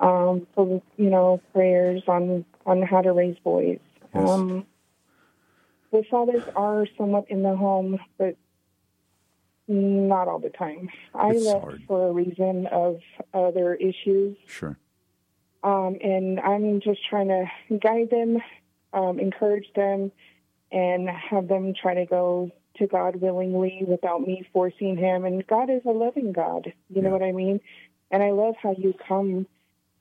[0.00, 3.78] um, for you know prayers on on how to raise boys.
[4.14, 4.28] Yes.
[4.28, 4.66] Um,
[5.92, 8.36] the fathers are somewhat in the home, but
[9.68, 10.88] not all the time.
[11.14, 11.82] I It's left hard.
[11.88, 13.00] for a reason of
[13.34, 14.78] other issues, Sure.
[15.62, 17.46] um, and I'm just trying to
[17.78, 18.38] guide them,
[18.92, 20.12] um, encourage them,
[20.72, 25.24] and have them try to go to God willingly without me forcing him.
[25.24, 26.72] And God is a loving God.
[26.90, 27.60] You know what I mean?
[28.10, 29.46] And I love how you come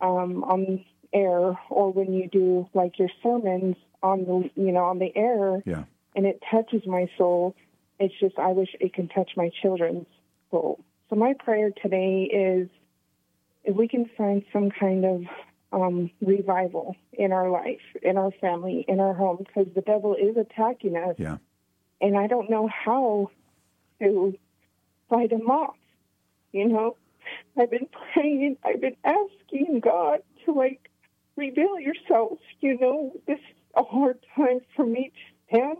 [0.01, 4.99] um, on air or when you do like your sermons on the you know on
[4.99, 5.85] the air Yeah.
[6.15, 7.55] and it touches my soul.
[7.99, 10.07] It's just I wish it can touch my children's
[10.51, 10.83] soul.
[11.09, 12.69] So my prayer today is
[13.63, 15.21] if we can find some kind of
[15.71, 20.37] um, revival in our life, in our family, in our home, because the devil is
[20.37, 21.37] attacking us, Yeah.
[22.01, 23.31] and I don't know how
[23.99, 24.37] to
[25.09, 25.75] fight him off.
[26.51, 26.97] You know,
[27.57, 30.89] I've been praying, I've been asking God to like
[31.35, 32.39] reveal yourself.
[32.61, 35.77] You know, this is a hard time for me to stand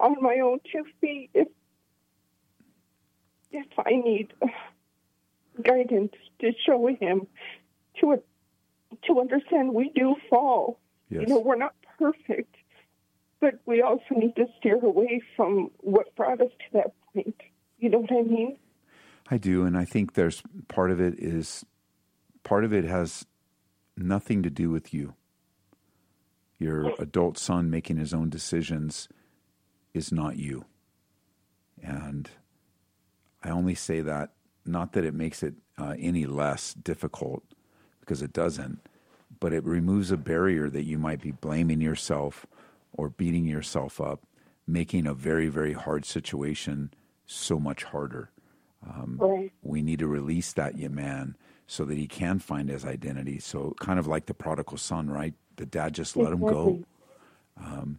[0.00, 1.30] on my own two feet.
[1.34, 1.48] If
[3.56, 4.32] if I need
[5.62, 7.26] guidance to show him
[8.00, 8.22] to
[9.06, 10.78] to understand we do fall.
[11.08, 11.22] Yes.
[11.22, 12.54] You know, we're not perfect,
[13.40, 17.40] but we also need to steer away from what brought us to that point.
[17.78, 18.56] You know what I mean?
[19.30, 21.64] I do, and I think there's part of it is
[22.44, 23.26] part of it has
[23.96, 25.14] nothing to do with you.
[26.58, 29.08] Your adult son making his own decisions
[29.92, 30.64] is not you.
[31.82, 32.30] And
[33.42, 34.30] I only say that
[34.64, 37.42] not that it makes it uh, any less difficult
[38.00, 38.80] because it doesn't,
[39.40, 42.46] but it removes a barrier that you might be blaming yourself
[42.92, 44.22] or beating yourself up,
[44.66, 46.92] making a very, very hard situation
[47.26, 48.30] so much harder.
[48.88, 49.52] Um, Right.
[49.62, 53.40] we need to release that man so that he can find his identity.
[53.40, 55.34] So, kind of like the prodigal son, right?
[55.56, 56.84] The dad just let him go.
[57.56, 57.98] Um,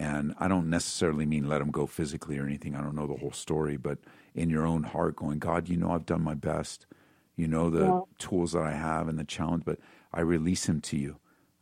[0.00, 2.74] and I don't necessarily mean let him go physically or anything.
[2.74, 3.98] I don't know the whole story, but
[4.34, 6.86] in your own heart, going, God, you know, I've done my best.
[7.36, 8.00] You know the Yeah.
[8.18, 9.78] tools that I have and the challenge, but
[10.12, 11.16] I release him to you,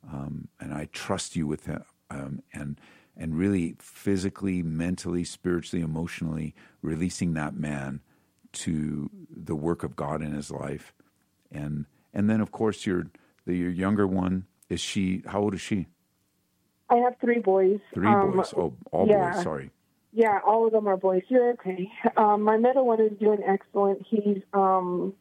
[0.09, 2.81] um, and I trust you with him, um, and
[3.17, 8.01] and really physically, mentally, spiritually, emotionally, releasing that man
[8.53, 10.95] to the work of God in his life,
[11.51, 13.09] and and then of course your
[13.47, 15.23] the your younger one is she?
[15.27, 15.89] How old is she?
[16.91, 17.81] I have three boys.
[17.95, 18.55] Three Um, boys.
[18.57, 19.35] Oh, all yeah.
[19.35, 19.43] boys.
[19.43, 19.71] Sorry.
[20.13, 21.23] Yeah, all of them are boys.
[21.29, 21.91] You're okay.
[22.17, 24.05] Um, my middle one is doing excellent.
[24.09, 25.13] He's um,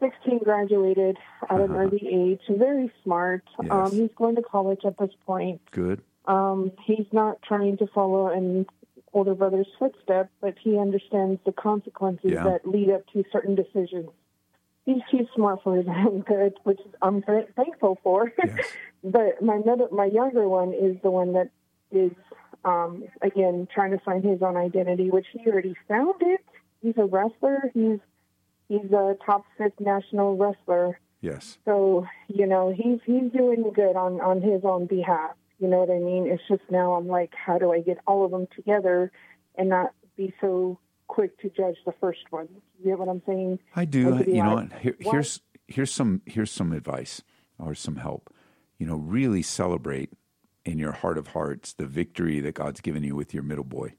[0.00, 1.16] 16, graduated
[1.48, 3.44] at an early age, very smart.
[3.62, 3.70] Yes.
[3.70, 5.60] Um, he's going to college at this point.
[5.70, 6.02] Good.
[6.26, 8.66] Um, he's not trying to follow in
[9.14, 12.44] older brother's footsteps, but he understands the consequences Yeah.
[12.44, 14.10] that lead up to certain decisions.
[14.88, 17.22] He's too smart for his own good, which I'm
[17.54, 18.32] thankful for.
[18.42, 18.58] Yes.
[19.04, 19.60] but my
[19.92, 21.50] my younger one is the one that
[21.92, 22.12] is
[22.64, 26.40] um, again trying to find his own identity, which he already found it.
[26.80, 27.70] He's a wrestler.
[27.74, 27.98] He's
[28.70, 30.98] he's a top fifth national wrestler.
[31.20, 31.58] Yes.
[31.66, 35.32] So you know he's he's doing good on on his own behalf.
[35.58, 36.28] You know what I mean?
[36.28, 39.12] It's just now I'm like, how do I get all of them together
[39.54, 40.78] and not be so
[41.18, 42.46] quick to judge the first one?
[42.78, 43.58] You get what I'm saying?
[43.74, 44.22] I do.
[44.22, 44.72] Be You know what?
[44.74, 47.22] Here, here's here's some here's some advice
[47.58, 48.32] or some help.
[48.78, 50.12] You know, really celebrate
[50.64, 53.94] in your heart of hearts the victory that God's given you with your middle boy.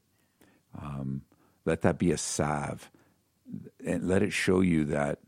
[0.80, 1.24] Um,
[1.66, 2.90] let that be a salve,
[3.84, 5.18] and let it show you that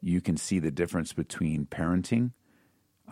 [0.00, 2.30] you can see the difference between parenting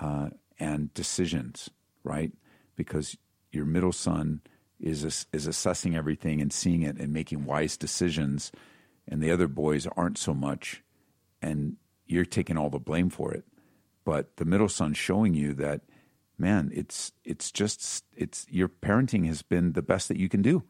[0.01, 1.69] uh, and decisions,
[2.05, 2.33] right?
[2.75, 3.19] Because
[3.53, 4.41] your middle son
[4.81, 8.51] is is assessing everything and seeing it and making wise decisions,
[9.07, 10.83] and the other boys aren't so much,
[11.43, 11.77] and
[12.07, 13.45] you're taking all the blame for it.
[14.05, 15.83] But the middle son's showing you that,
[16.39, 20.65] man, it's it's just it's your parenting has been the best that you can do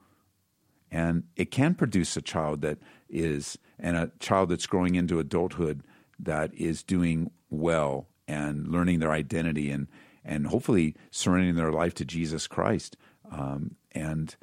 [0.90, 5.82] and it can produce a child that is and a child that's growing into adulthood
[6.18, 9.86] that is doing well and learning their identity and
[10.24, 12.96] and hopefully surrendering their life to Jesus Christ
[13.31, 14.37] um, and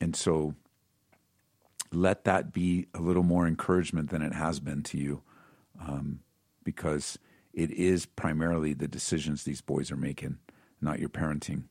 [0.00, 0.54] and so
[1.92, 5.22] let that be a little more encouragement than it has been to you
[5.80, 6.20] um,
[6.64, 7.18] because
[7.52, 10.38] it is primarily the decisions these boys are making
[10.80, 11.64] not your parenting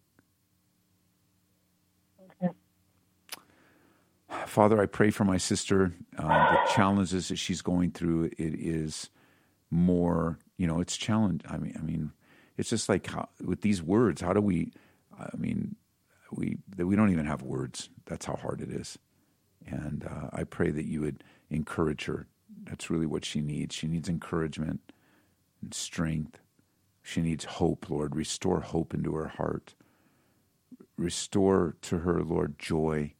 [4.46, 5.94] Father, I pray for my sister.
[6.18, 9.10] Uh, the challenges that she's going through, it is
[9.70, 11.42] more, you know, it's challenge.
[11.48, 12.12] I mean, I mean,
[12.58, 14.72] it's just like how, with these words, how do we?
[15.20, 15.76] I mean,
[16.32, 17.90] we that we don't even have words.
[18.06, 18.98] That's how hard it is.
[19.66, 22.28] And uh, I pray that you would encourage her.
[22.64, 23.76] That's really what she needs.
[23.76, 24.92] She needs encouragement
[25.62, 26.40] and strength.
[27.04, 28.16] She needs hope, Lord.
[28.16, 29.76] Restore hope into her heart.
[30.98, 33.14] Restore to her, Lord, joy.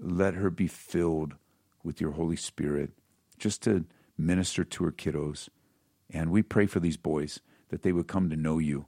[0.00, 1.34] Let her be filled
[1.82, 2.90] with your Holy Spirit
[3.38, 3.84] just to
[4.16, 5.48] minister to her kiddos.
[6.10, 8.86] And we pray for these boys that they would come to know you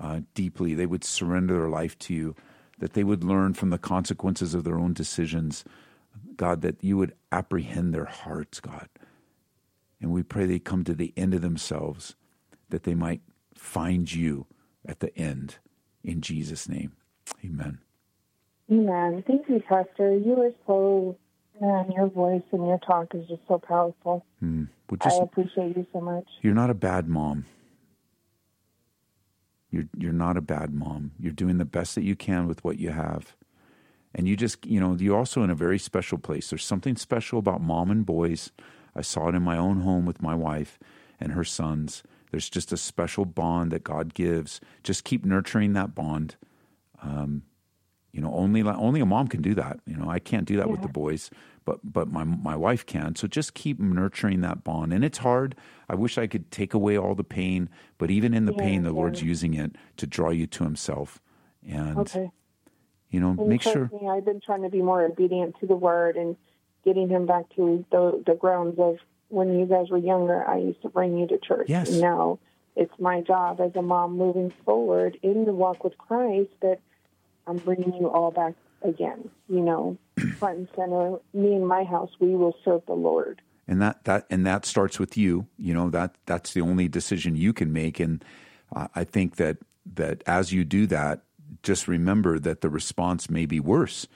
[0.00, 0.74] uh, deeply.
[0.74, 2.36] They would surrender their life to you,
[2.80, 5.64] that they would learn from the consequences of their own decisions.
[6.36, 8.88] God, that you would apprehend their hearts, God.
[10.00, 12.16] And we pray they come to the end of themselves,
[12.70, 13.20] that they might
[13.54, 14.46] find you
[14.84, 15.56] at the end.
[16.02, 16.92] In Jesus' name,
[17.44, 17.78] amen.
[18.70, 19.22] Amen.
[19.26, 20.16] Thank you, Pastor.
[20.16, 21.16] You are so,
[21.60, 24.24] man, your voice and your talk is just so powerful.
[24.38, 24.64] Hmm.
[24.88, 26.26] Well, just, I appreciate you so much.
[26.40, 27.44] You're not a bad mom.
[29.70, 31.12] You're, you're not a bad mom.
[31.18, 33.36] You're doing the best that you can with what you have.
[34.14, 36.50] And you just, you know, you're also in a very special place.
[36.50, 38.50] There's something special about mom and boys.
[38.94, 40.78] I saw it in my own home with my wife
[41.20, 42.02] and her sons.
[42.30, 44.60] There's just a special bond that God gives.
[44.82, 46.36] Just keep nurturing that bond.
[47.02, 47.42] Um,
[48.12, 49.80] you know, only only a mom can do that.
[49.86, 50.72] You know, I can't do that yeah.
[50.72, 51.30] with the boys,
[51.64, 53.16] but but my my wife can.
[53.16, 55.54] So just keep nurturing that bond, and it's hard.
[55.88, 58.82] I wish I could take away all the pain, but even in the yeah, pain,
[58.82, 58.96] the yeah.
[58.96, 61.20] Lord's using it to draw you to Himself.
[61.68, 62.30] And okay.
[63.10, 63.90] you know, and make sure.
[64.00, 66.36] Me, I've been trying to be more obedient to the Word and
[66.84, 68.98] getting him back to the the grounds of
[69.28, 70.46] when you guys were younger.
[70.46, 71.68] I used to bring you to church.
[71.68, 71.90] Yes.
[71.90, 72.38] And now
[72.76, 76.78] it's my job as a mom moving forward in the walk with Christ that
[77.46, 79.30] I'm bringing you all back again.
[79.48, 79.98] You know,
[80.38, 81.18] front and center.
[81.32, 83.42] Me and my house, we will serve the Lord.
[83.66, 85.46] And that that and that starts with you.
[85.56, 88.00] You know that that's the only decision you can make.
[88.00, 88.24] And
[88.74, 89.58] uh, I think that
[89.94, 91.22] that as you do that,
[91.62, 94.06] just remember that the response may be worse.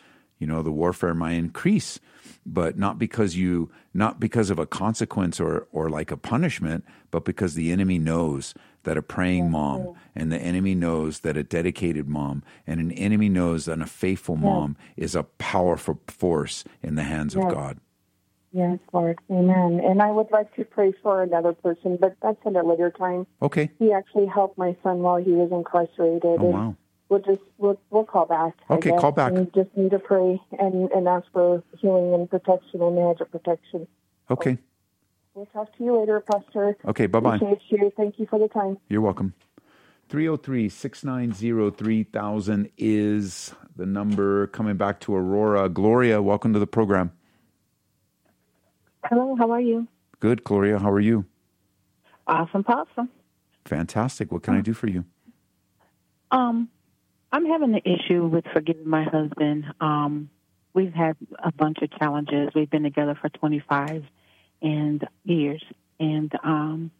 [0.44, 1.98] You know, the warfare might increase,
[2.44, 7.24] but not because you not because of a consequence or or like a punishment, but
[7.24, 12.10] because the enemy knows that a praying mom and the enemy knows that a dedicated
[12.10, 17.04] mom and an enemy knows that a faithful mom is a powerful force in the
[17.04, 17.78] hands of God.
[18.52, 19.18] Yes, Lord.
[19.30, 19.80] Amen.
[19.82, 23.26] And I would like to pray for another person, but that's at a later time.
[23.40, 23.70] Okay.
[23.78, 26.38] He actually helped my son while he was incarcerated.
[26.38, 26.76] Oh, wow.
[27.08, 28.54] We'll just we'll we'll call back.
[28.70, 29.32] Okay, call back.
[29.32, 33.30] We just need to pray and, and ask for healing and protection and edge of
[33.30, 33.86] protection.
[34.30, 34.58] Okay.
[35.34, 36.76] We'll talk to you later, Pastor.
[36.86, 37.36] Okay, bye bye.
[37.36, 37.92] Appreciate you.
[37.96, 38.78] Thank you for the time.
[38.88, 39.34] You're welcome.
[40.08, 45.68] 303 690 3000 is the number coming back to Aurora.
[45.68, 47.12] Gloria, welcome to the program.
[49.04, 49.88] Hello, how are you?
[50.20, 50.78] Good, Gloria.
[50.78, 51.26] How are you?
[52.26, 53.10] Awesome, possum.
[53.64, 54.30] Fantastic.
[54.32, 55.04] What can I do for you?
[56.30, 56.68] Um,
[57.34, 59.64] I'm having an issue with forgiving my husband.
[59.80, 60.30] Um,
[60.72, 62.50] we've had a bunch of challenges.
[62.54, 64.04] We've been together for 25
[64.62, 65.60] and years.
[65.98, 66.92] And um,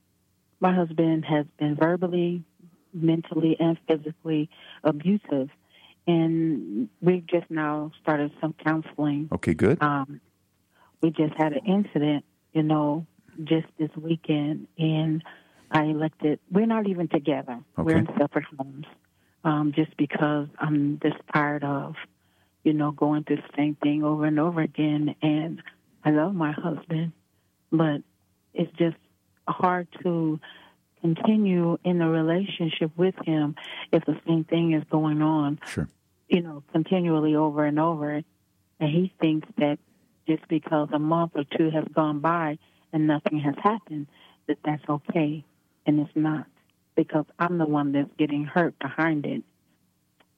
[0.58, 2.42] my husband has been verbally,
[2.92, 4.50] mentally, and physically
[4.82, 5.50] abusive.
[6.08, 9.28] And we've just now started some counseling.
[9.30, 9.80] Okay, good.
[9.80, 10.20] Um,
[11.00, 13.06] we just had an incident, you know,
[13.44, 15.22] just this weekend, and
[15.70, 16.40] I elected.
[16.50, 17.60] We're not even together.
[17.78, 17.84] Okay.
[17.84, 18.86] We're in separate homes,
[19.44, 21.94] um, just because I'm just tired of,
[22.62, 25.14] you know, going through the same thing over and over again.
[25.22, 25.62] And
[26.04, 27.12] I love my husband,
[27.70, 28.02] but
[28.54, 28.96] it's just
[29.46, 30.40] hard to
[31.02, 33.54] continue in a relationship with him
[33.92, 35.60] if the same thing is going on.
[35.66, 35.88] Sure.
[36.28, 38.22] You know, continually over and over.
[38.80, 39.78] And he thinks that
[40.26, 42.58] just because a month or two has gone by
[42.92, 44.06] and nothing has happened,
[44.46, 45.44] that that's okay.
[45.86, 46.46] And it's not
[46.96, 49.42] because I'm the one that's getting hurt behind it.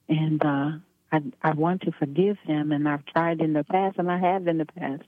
[0.09, 0.71] And uh,
[1.13, 4.47] I, I want to forgive him, and I've tried in the past, and I have
[4.47, 5.03] in the past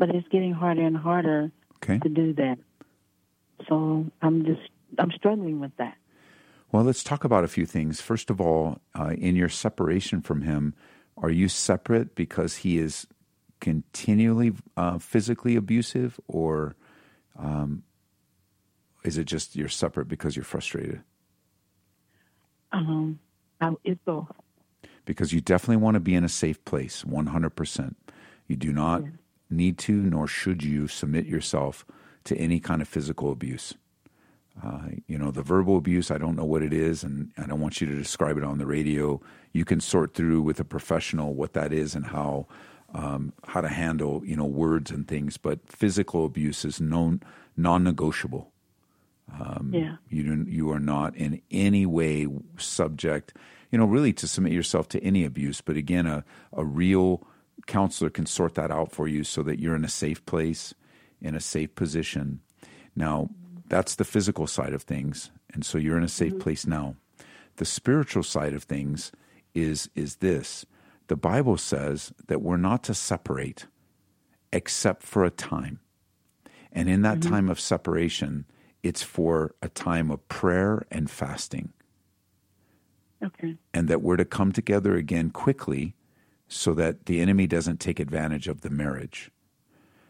[0.00, 1.98] but it's getting harder and harder okay.
[1.98, 2.56] to do that.
[3.68, 5.96] So I'm just I'm struggling with that.
[6.72, 8.00] Well, let's talk about a few things.
[8.00, 10.74] First of all, uh, in your separation from him,
[11.18, 13.06] are you separate because he is
[13.60, 16.76] continually uh, physically abusive, or
[17.38, 17.82] um,
[19.04, 21.02] is it just you're separate because you're frustrated?
[23.60, 24.28] Um, it's both.
[25.04, 27.94] Because you definitely want to be in a safe place, 100%.
[28.46, 29.08] You do not yeah
[29.50, 31.84] need to, nor should you submit yourself
[32.24, 33.74] to any kind of physical abuse.
[34.62, 37.60] Uh, you know, the verbal abuse, I don't know what it is, and I don't
[37.60, 39.20] want you to describe it on the radio.
[39.52, 42.46] You can sort through with a professional what that is and how
[42.92, 47.22] um, how to handle you know words and things, but physical abuse is known
[47.56, 48.52] non-negotiable.
[49.38, 49.96] Um, yeah.
[50.08, 52.26] You do, you are not in any way
[52.58, 53.34] subject,
[53.70, 55.60] you know, really to submit yourself to any abuse.
[55.60, 57.26] But again, a a real
[57.66, 60.74] counselor can sort that out for you so that you're in a safe place,
[61.20, 62.40] in a safe position.
[62.96, 63.30] Now,
[63.66, 66.40] that's the physical side of things, and so you're in a safe mm-hmm.
[66.40, 66.96] place now.
[67.56, 69.12] The spiritual side of things
[69.54, 70.64] is is this
[71.08, 73.66] the Bible says that we're not to separate
[74.52, 75.80] except for a time.
[76.72, 77.30] And in that mm-hmm.
[77.30, 78.44] time of separation,
[78.82, 81.72] it's for a time of prayer and fasting.
[83.22, 83.56] Okay.
[83.74, 85.94] And that we're to come together again quickly
[86.48, 89.30] so that the enemy doesn't take advantage of the marriage.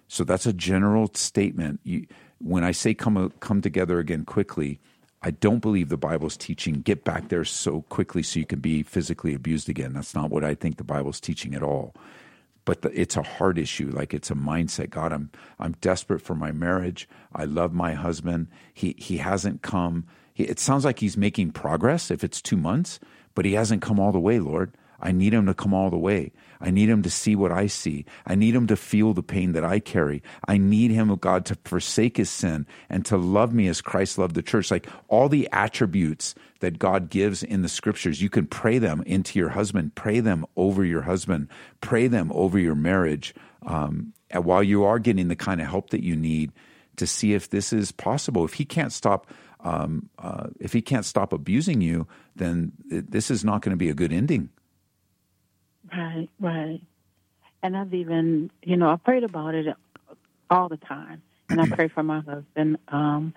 [0.08, 1.80] So that's a general statement.
[1.82, 2.06] You,
[2.38, 4.80] when I say come come together again quickly,
[5.22, 8.82] I don't believe the Bible's teaching get back there so quickly so you can be
[8.82, 9.92] physically abused again.
[9.92, 11.94] That's not what I think the Bible's teaching at all.
[12.64, 13.90] But the, it's a hard issue.
[13.90, 14.90] Like it's a mindset.
[14.90, 17.08] God, I'm I'm desperate for my marriage.
[17.34, 18.48] I love my husband.
[18.72, 20.06] He he hasn't come.
[20.34, 23.00] He, it sounds like he's making progress if it's two months,
[23.34, 24.72] but he hasn't come all the way, Lord.
[25.00, 26.32] I need him to come all the way.
[26.60, 28.04] I need him to see what I see.
[28.26, 30.22] I need him to feel the pain that I carry.
[30.46, 34.18] I need him, oh God, to forsake his sin and to love me as Christ
[34.18, 34.70] loved the church.
[34.70, 39.38] Like all the attributes that God gives in the scriptures, you can pray them into
[39.38, 41.48] your husband, pray them over your husband,
[41.80, 43.34] pray them over your marriage.
[43.66, 46.52] Um, while you are getting the kind of help that you need
[46.96, 48.44] to see if this is possible.
[48.44, 49.26] If he can't stop,
[49.60, 52.06] um, uh, if he can't stop abusing you,
[52.36, 54.50] then this is not going to be a good ending.
[55.92, 56.80] Right, right.
[57.62, 59.66] And I've even, you know, I prayed about it
[60.50, 62.78] all the time, and I pray for my husband.
[62.88, 63.34] Um,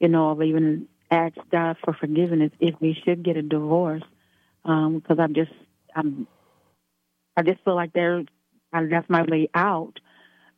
[0.00, 4.02] you know, I've even asked God for forgiveness if we should get a divorce,
[4.62, 5.52] because um, I'm just,
[5.94, 6.26] I'm,
[7.36, 8.22] I just feel like there,
[8.72, 9.98] that's my way out.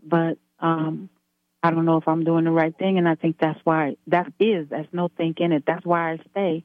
[0.02, 1.10] But um,
[1.62, 4.32] I don't know if I'm doing the right thing, and I think that's why that
[4.40, 4.68] is.
[4.70, 5.64] There's no thinking it.
[5.66, 6.64] That's why I stay,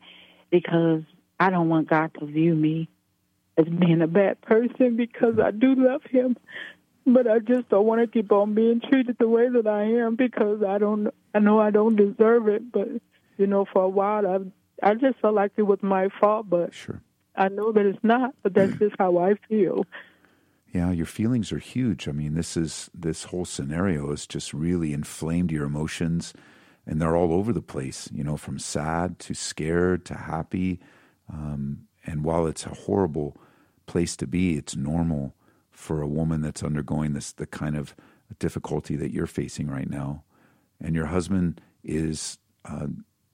[0.52, 1.02] because
[1.40, 2.90] I don't want God to view me
[3.58, 6.38] as being a bad person because I do love him.
[7.06, 10.16] But I just don't want to keep on being treated the way that I am
[10.16, 11.14] because I don't.
[11.36, 12.72] I know I don't deserve it.
[12.72, 12.88] But
[13.38, 16.50] you know, for a while, I I just felt like it was my fault.
[16.50, 17.02] But sure.
[17.36, 18.36] I know that it's not.
[18.42, 19.86] But that's just how I feel.
[20.74, 22.08] Yeah, your feelings are huge.
[22.08, 26.34] I mean, this is this whole scenario has just really inflamed your emotions,
[26.88, 28.10] and they're all over the place.
[28.14, 30.80] You know, from sad to scared to happy.
[31.32, 33.38] Um, and while it's a horrible
[33.86, 35.36] place to be, it's normal
[35.72, 37.96] for a woman that's undergoing this the kind of
[38.40, 40.24] difficulty that you're facing right now.
[40.80, 42.88] And your husband is uh,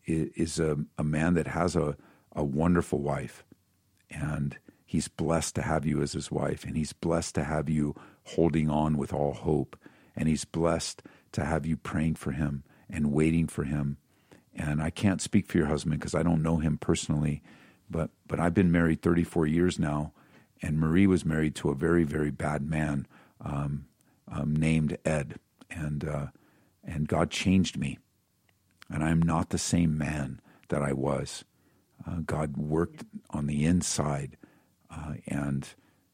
[0.05, 1.95] is a, a man that has a,
[2.35, 3.43] a wonderful wife,
[4.09, 7.95] and he's blessed to have you as his wife, and he's blessed to have you
[8.23, 9.77] holding on with all hope,
[10.15, 13.97] and he's blessed to have you praying for him and waiting for him.
[14.55, 17.43] And I can't speak for your husband because I don't know him personally,
[17.89, 20.13] but but I've been married 34 years now,
[20.61, 23.07] and Marie was married to a very very bad man
[23.41, 23.85] um,
[24.31, 26.27] um, named Ed, and uh,
[26.83, 27.99] and God changed me,
[28.89, 31.43] and I'm not the same man that I was.
[32.07, 34.37] Uh, God worked on the inside,
[34.89, 35.67] uh, and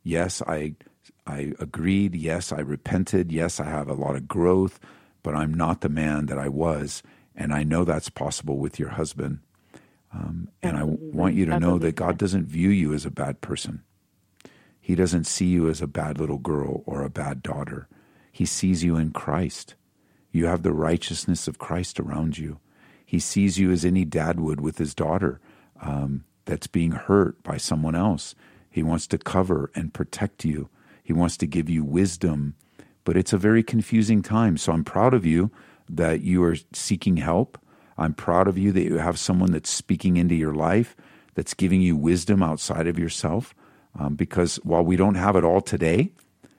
[0.03, 0.75] yes, I
[1.27, 2.15] I agreed.
[2.15, 3.31] Yes, I repented.
[3.31, 4.79] Yes, I have a lot of growth,
[5.23, 7.03] but I'm not the man that I was,
[7.35, 9.39] and I know that's possible with your husband.
[10.15, 13.41] Um, and I want you to know that God doesn't view you as a bad
[13.41, 13.83] person.
[14.79, 17.89] He doesn't see you as a bad little girl or a bad daughter.
[18.31, 19.75] He sees you in Christ.
[20.31, 22.59] You have the righteousness of Christ around you.
[23.05, 25.41] He sees you as any dad would with his daughter
[25.81, 28.35] um, that's being hurt by someone else.
[28.69, 30.69] He wants to cover and protect you.
[31.03, 32.55] He wants to give you wisdom.
[33.03, 34.57] But it's a very confusing time.
[34.57, 35.51] So I'm proud of you
[35.89, 37.57] that you are seeking help
[37.97, 40.95] I'm proud of you that you have someone that's speaking into your life,
[41.33, 43.55] that's giving you wisdom outside of yourself.
[43.97, 46.11] Um, because while we don't have it all today,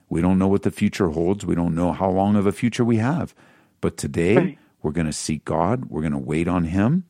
[0.08, 1.44] we don't know what the future holds.
[1.44, 3.34] We don't know how long of a future we have.
[3.80, 4.58] But today, right.
[4.82, 5.86] we're going to seek God.
[5.86, 7.04] We're going to wait on Him.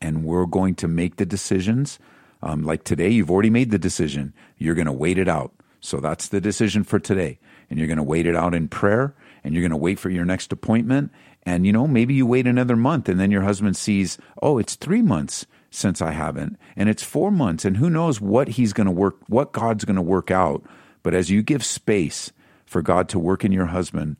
[0.00, 1.98] And we're going to make the decisions.
[2.42, 4.32] Um, like today, you've already made the decision.
[4.56, 5.52] You're going to wait it out.
[5.80, 7.38] So that's the decision for today.
[7.70, 9.14] And you're going to wait it out in prayer.
[9.44, 11.12] And you're going to wait for your next appointment.
[11.44, 14.74] And, you know, maybe you wait another month and then your husband sees, oh, it's
[14.74, 18.86] three months since I haven't, and it's four months, and who knows what he's going
[18.86, 20.62] to work, what God's going to work out.
[21.02, 22.32] But as you give space
[22.64, 24.16] for God to work in your husband,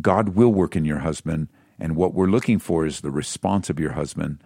[0.00, 1.48] God will work in your husband.
[1.78, 4.42] And what we're looking for is the response of your husband.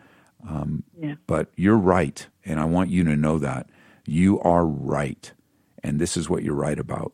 [0.48, 1.16] Um, yeah.
[1.26, 2.26] But you're right.
[2.44, 3.68] And I want you to know that.
[4.06, 5.32] You are right.
[5.82, 7.12] And this is what you're right about.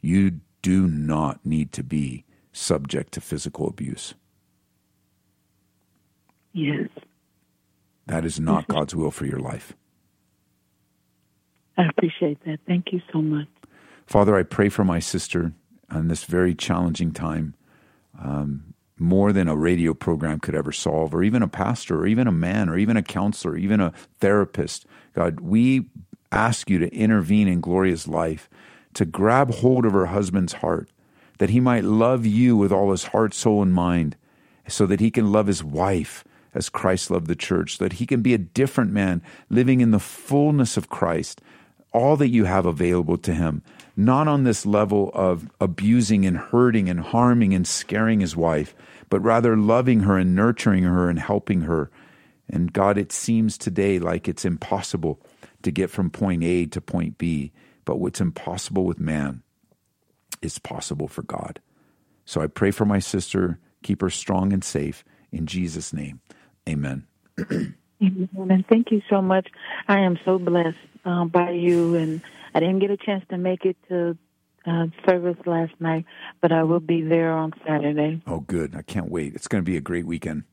[0.00, 4.14] You do not need to be subject to physical abuse.
[6.56, 6.88] Yes.
[8.06, 9.74] That is not God's will for your life.
[11.76, 12.60] I appreciate that.
[12.66, 13.46] Thank you so much.
[14.06, 15.52] Father, I pray for my sister
[15.90, 17.54] on this very challenging time,
[18.18, 22.26] um, more than a radio program could ever solve, or even a pastor, or even
[22.26, 24.86] a man, or even a counselor, or even a therapist.
[25.12, 25.90] God, we
[26.32, 28.48] ask you to intervene in Gloria's life,
[28.94, 30.88] to grab hold of her husband's heart,
[31.36, 34.16] that he might love you with all his heart, soul, and mind,
[34.66, 36.24] so that he can love his wife
[36.56, 39.92] as Christ loved the church, so that he can be a different man, living in
[39.92, 41.40] the fullness of Christ,
[41.92, 43.62] all that you have available to him,
[43.96, 48.74] not on this level of abusing and hurting and harming and scaring his wife,
[49.08, 51.90] but rather loving her and nurturing her and helping her.
[52.48, 55.20] And God, it seems today like it's impossible
[55.62, 57.52] to get from point A to point B,
[57.84, 59.42] but what's impossible with man
[60.42, 61.60] is possible for God.
[62.24, 66.20] So I pray for my sister, keep her strong and safe in Jesus' name.
[66.68, 67.06] Amen.
[68.02, 68.64] Amen.
[68.68, 69.48] Thank you so much.
[69.88, 72.20] I am so blessed uh, by you, and
[72.54, 74.18] I didn't get a chance to make it to
[74.66, 76.04] uh, service last night,
[76.40, 78.20] but I will be there on Saturday.
[78.26, 78.74] Oh, good.
[78.74, 79.34] I can't wait.
[79.34, 80.44] It's going to be a great weekend.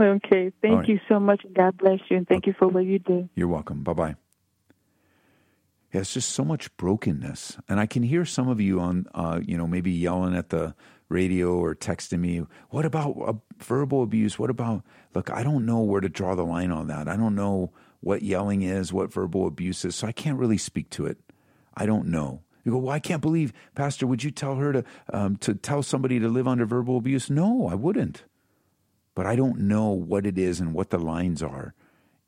[0.00, 0.50] Okay.
[0.62, 0.88] Thank right.
[0.88, 1.44] you so much.
[1.52, 3.28] God bless you, and thank you for what you do.
[3.34, 3.82] You're welcome.
[3.82, 4.16] Bye bye.
[5.92, 9.40] Yeah, it's just so much brokenness, and I can hear some of you on, uh,
[9.44, 10.74] you know, maybe yelling at the
[11.10, 12.42] radio or texting me.
[12.70, 14.38] What about uh, verbal abuse?
[14.38, 14.82] What about?
[15.14, 17.08] Look, I don't know where to draw the line on that.
[17.08, 20.88] I don't know what yelling is, what verbal abuse is, so I can't really speak
[20.90, 21.18] to it.
[21.76, 22.42] I don't know.
[22.64, 24.06] You go, well, I can't believe, Pastor.
[24.06, 27.28] Would you tell her to um, to tell somebody to live under verbal abuse?
[27.28, 28.24] No, I wouldn't.
[29.14, 31.74] But I don't know what it is and what the lines are,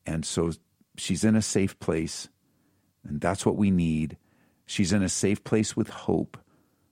[0.04, 0.52] and so
[0.96, 2.28] she's in a safe place,
[3.04, 4.16] and that's what we need.
[4.66, 6.38] She's in a safe place with hope,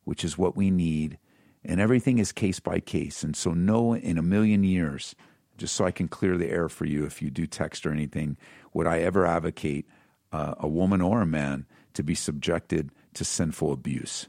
[0.05, 1.19] which is what we need,
[1.65, 3.23] and everything is case by case.
[3.23, 5.15] And so, no, in a million years,
[5.59, 8.37] just so I can clear the air for you, if you do text or anything,
[8.73, 9.87] would I ever advocate
[10.33, 14.29] uh, a woman or a man to be subjected to sinful abuse.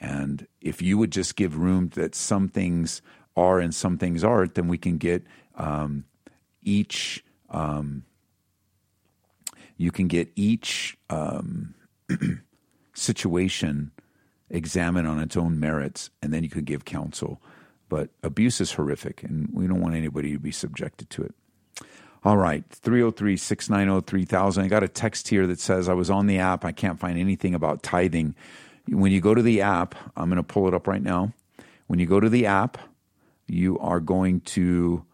[0.00, 3.02] And if you would just give room that some things
[3.36, 5.24] are and some things aren't, then we can get
[5.54, 6.04] um,
[6.62, 7.24] each.
[7.50, 8.04] Um,
[9.76, 11.74] you can get each um,
[12.94, 13.92] situation
[14.52, 17.40] examined on its own merits, and then you could give counsel.
[17.88, 21.34] But abuse is horrific, and we don't want anybody to be subjected to it.
[22.24, 24.64] All right, 303 690 3000.
[24.64, 26.64] I got a text here that says, I was on the app.
[26.64, 28.36] I can't find anything about tithing.
[28.86, 31.32] When you go to the app, I'm going to pull it up right now.
[31.88, 32.78] When you go to the app,
[33.48, 35.04] you are going to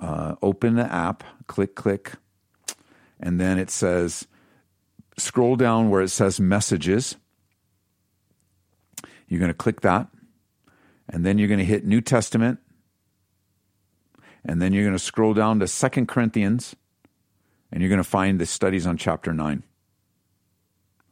[0.00, 2.12] uh, open the app, click, click,
[3.20, 4.26] and then it says,
[5.16, 7.16] scroll down where it says messages.
[9.28, 10.08] You're going to click that,
[11.08, 12.60] and then you're going to hit New Testament
[14.46, 16.76] and then you're going to scroll down to Second Corinthians,
[17.72, 19.64] and you're going to find the studies on chapter 9.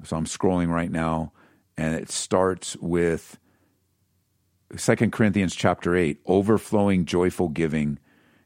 [0.04, 1.32] So I'm scrolling right now,
[1.76, 3.38] and it starts with
[4.76, 7.98] Second Corinthians chapter 8, overflowing joyful giving,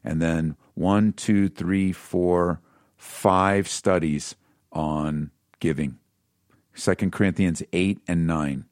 [0.03, 2.63] and then one, two, three, four,
[2.97, 4.37] five studies
[4.73, 5.99] on giving.
[6.73, 8.65] Second Corinthians 8 and 9.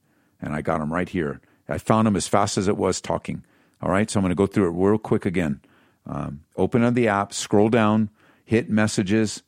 [0.46, 1.40] And I got them right here.
[1.68, 3.44] I found them as fast as it was talking.
[3.82, 5.60] All right, so I'm going to go through it real quick again.
[6.06, 8.10] Um, open up the app, scroll down,
[8.44, 9.42] hit messages,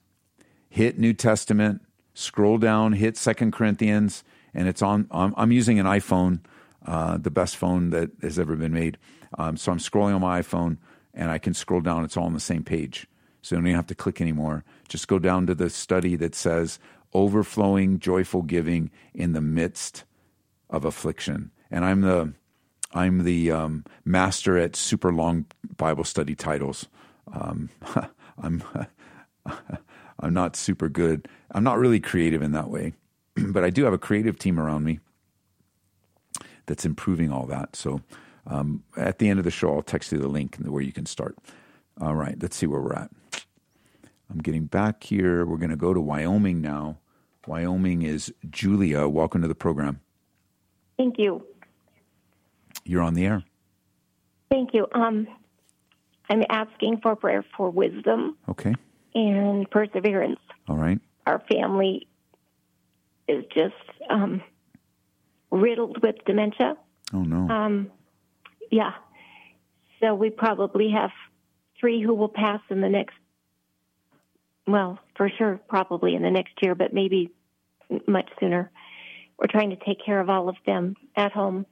[0.69, 1.83] hit New Testament,
[2.15, 5.07] scroll down, hit Second Corinthians, and it's on.
[5.13, 6.41] I'm, I'm using an iPhone,
[6.85, 8.99] uh, the best phone that has ever been made.
[9.39, 10.79] Um, so I'm scrolling on my iPhone,
[11.15, 12.05] and I can scroll down.
[12.05, 13.07] It's all on the same page,
[13.41, 14.65] so you don't even have to click anymore.
[14.89, 16.81] Just go down to the study that says
[17.15, 20.03] overflowing joyful giving in the midst
[20.71, 22.33] of affliction, and I'm the
[22.93, 25.47] I'm the um, master at super long
[25.77, 26.87] Bible study titles.
[27.33, 27.71] Um,
[28.43, 28.63] I'm
[30.21, 31.29] I'm not super good.
[31.53, 32.95] I'm not really creative in that way,
[33.37, 35.01] but I do have a creative team around me
[36.67, 37.77] that's improving all that.
[37.77, 38.03] So
[38.47, 41.07] um, at the end of the show, I'll text you the link where you can
[41.07, 41.37] start.
[42.01, 43.11] All right, let's see where we're at.
[44.31, 45.45] I'm getting back here.
[45.45, 46.99] We're going to go to Wyoming now.
[47.47, 49.09] Wyoming is Julia.
[49.09, 50.01] Welcome to the program.
[50.99, 51.45] Thank you.
[52.85, 53.45] You're on the air.
[54.51, 54.87] Thank you.
[54.93, 55.29] Um,
[56.29, 58.37] I'm asking for prayer for wisdom.
[58.49, 58.75] Okay.
[59.15, 60.41] And perseverance.
[60.69, 60.99] All right.
[61.27, 62.07] Our family
[63.27, 63.75] is just
[64.11, 64.43] um,
[65.51, 66.77] riddled with dementia.
[67.13, 67.49] Oh no.
[67.49, 67.91] Um,
[68.71, 68.93] yeah.
[70.01, 71.11] So we probably have
[71.79, 73.15] three who will pass in the next.
[74.67, 77.31] Well, for sure, probably in the next year, but maybe
[78.07, 78.71] much sooner.
[79.39, 81.65] We're trying to take care of all of them at home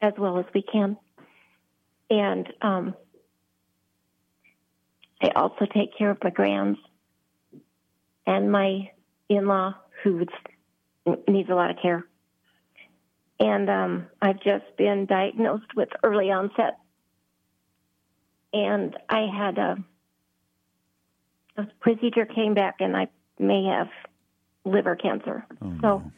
[0.00, 0.96] as well as we can.
[2.10, 2.94] And um,
[5.20, 6.78] I also take care of my grands
[8.26, 8.90] and my
[9.28, 10.26] in-law who
[11.28, 12.06] needs a lot of care.
[13.40, 16.78] And um, I've just been diagnosed with early onset.
[18.52, 19.76] And I had a,
[21.56, 23.88] a procedure came back, and I may have
[24.64, 25.44] liver cancer.
[25.62, 26.12] Oh, so no.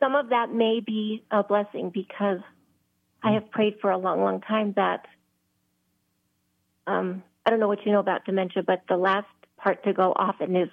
[0.00, 2.40] Some of that may be a blessing because
[3.22, 5.06] I have prayed for a long, long time that
[6.86, 9.26] um, I don't know what you know about dementia, but the last
[9.56, 10.68] part to go often is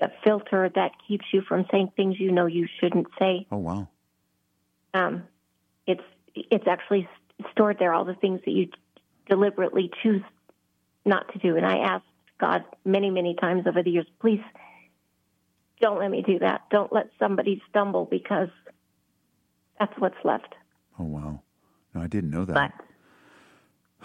[0.00, 3.46] the filter that keeps you from saying things you know you shouldn't say.
[3.50, 3.88] Oh wow.
[4.94, 5.24] Um,
[5.86, 6.02] it's
[6.34, 7.08] it's actually
[7.52, 8.68] stored there all the things that you
[9.28, 10.22] deliberately choose
[11.04, 11.56] not to do.
[11.56, 12.04] And I asked
[12.40, 14.40] God many, many times over the years, please
[15.80, 16.62] don't let me do that.
[16.70, 18.48] Don't let somebody stumble because
[19.78, 20.54] that's what's left.
[20.98, 21.42] Oh wow.
[21.94, 22.72] No, I didn't know that.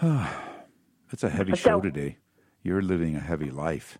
[1.10, 2.18] That's a heavy So- show today.
[2.62, 3.98] You're living a heavy life.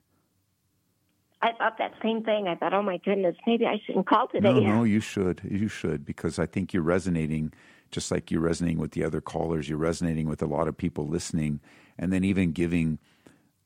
[1.42, 2.48] I thought that same thing.
[2.48, 4.50] I thought, oh my goodness, maybe I shouldn't call today.
[4.54, 5.42] No, no, you should.
[5.44, 7.52] You should because I think you're resonating
[7.90, 9.68] just like you're resonating with the other callers.
[9.68, 11.60] You're resonating with a lot of people listening,
[11.98, 12.98] and then even giving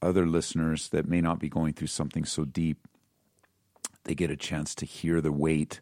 [0.03, 2.89] other listeners that may not be going through something so deep,
[4.09, 5.81] they get a chance to hear the weight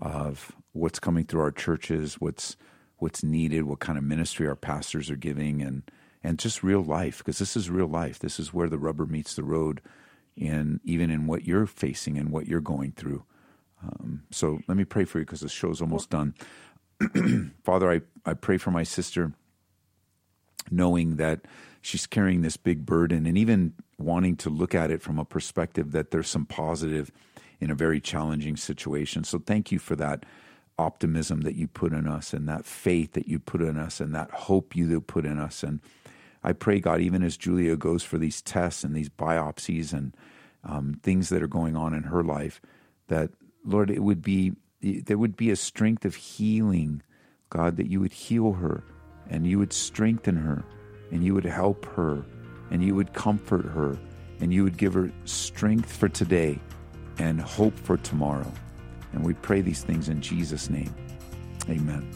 [0.00, 2.56] of what's coming through our churches, what's
[2.96, 5.82] what's needed, what kind of ministry our pastors are giving, and
[6.24, 8.18] and just real life because this is real life.
[8.18, 9.80] This is where the rubber meets the road,
[10.36, 13.24] in even in what you're facing and what you're going through.
[13.82, 16.34] Um, so let me pray for you because the show's almost done.
[17.64, 19.32] Father, I, I pray for my sister,
[20.70, 21.40] knowing that
[21.80, 25.92] she's carrying this big burden and even wanting to look at it from a perspective
[25.92, 27.10] that there's some positive
[27.60, 29.24] in a very challenging situation.
[29.24, 30.24] So thank you for that
[30.78, 34.14] optimism that you put in us and that faith that you put in us and
[34.14, 35.62] that hope you put in us.
[35.62, 35.80] And
[36.42, 40.16] I pray, God, even as Julia goes for these tests and these biopsies and
[40.64, 42.62] um, things that are going on in her life,
[43.08, 43.30] that
[43.64, 44.52] Lord, it would be
[44.82, 47.02] there would be a strength of healing,
[47.50, 48.82] God, that you would heal her
[49.28, 50.64] and you would strengthen her
[51.10, 52.24] and you would help her
[52.70, 53.98] and you would comfort her
[54.40, 56.58] and you would give her strength for today
[57.18, 58.50] and hope for tomorrow.
[59.12, 60.94] And we pray these things in Jesus' name.
[61.68, 62.08] Amen.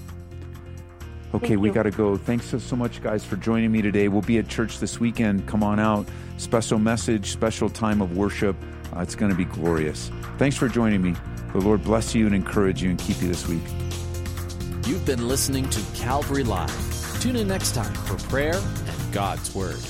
[1.34, 2.16] Okay, we got to go.
[2.16, 4.07] Thanks so, so much, guys, for joining me today.
[4.07, 5.49] We'll be at church this weekend.
[5.49, 6.07] Come on out.
[6.36, 8.55] Special message, special time of worship.
[8.95, 10.12] Uh, it's going to be glorious.
[10.38, 11.16] Thanks for joining me.
[11.53, 13.62] The Lord bless you and encourage you and keep you this week.
[14.86, 17.20] You've been listening to Calvary Live.
[17.20, 19.80] Tune in next time for prayer and God's Word.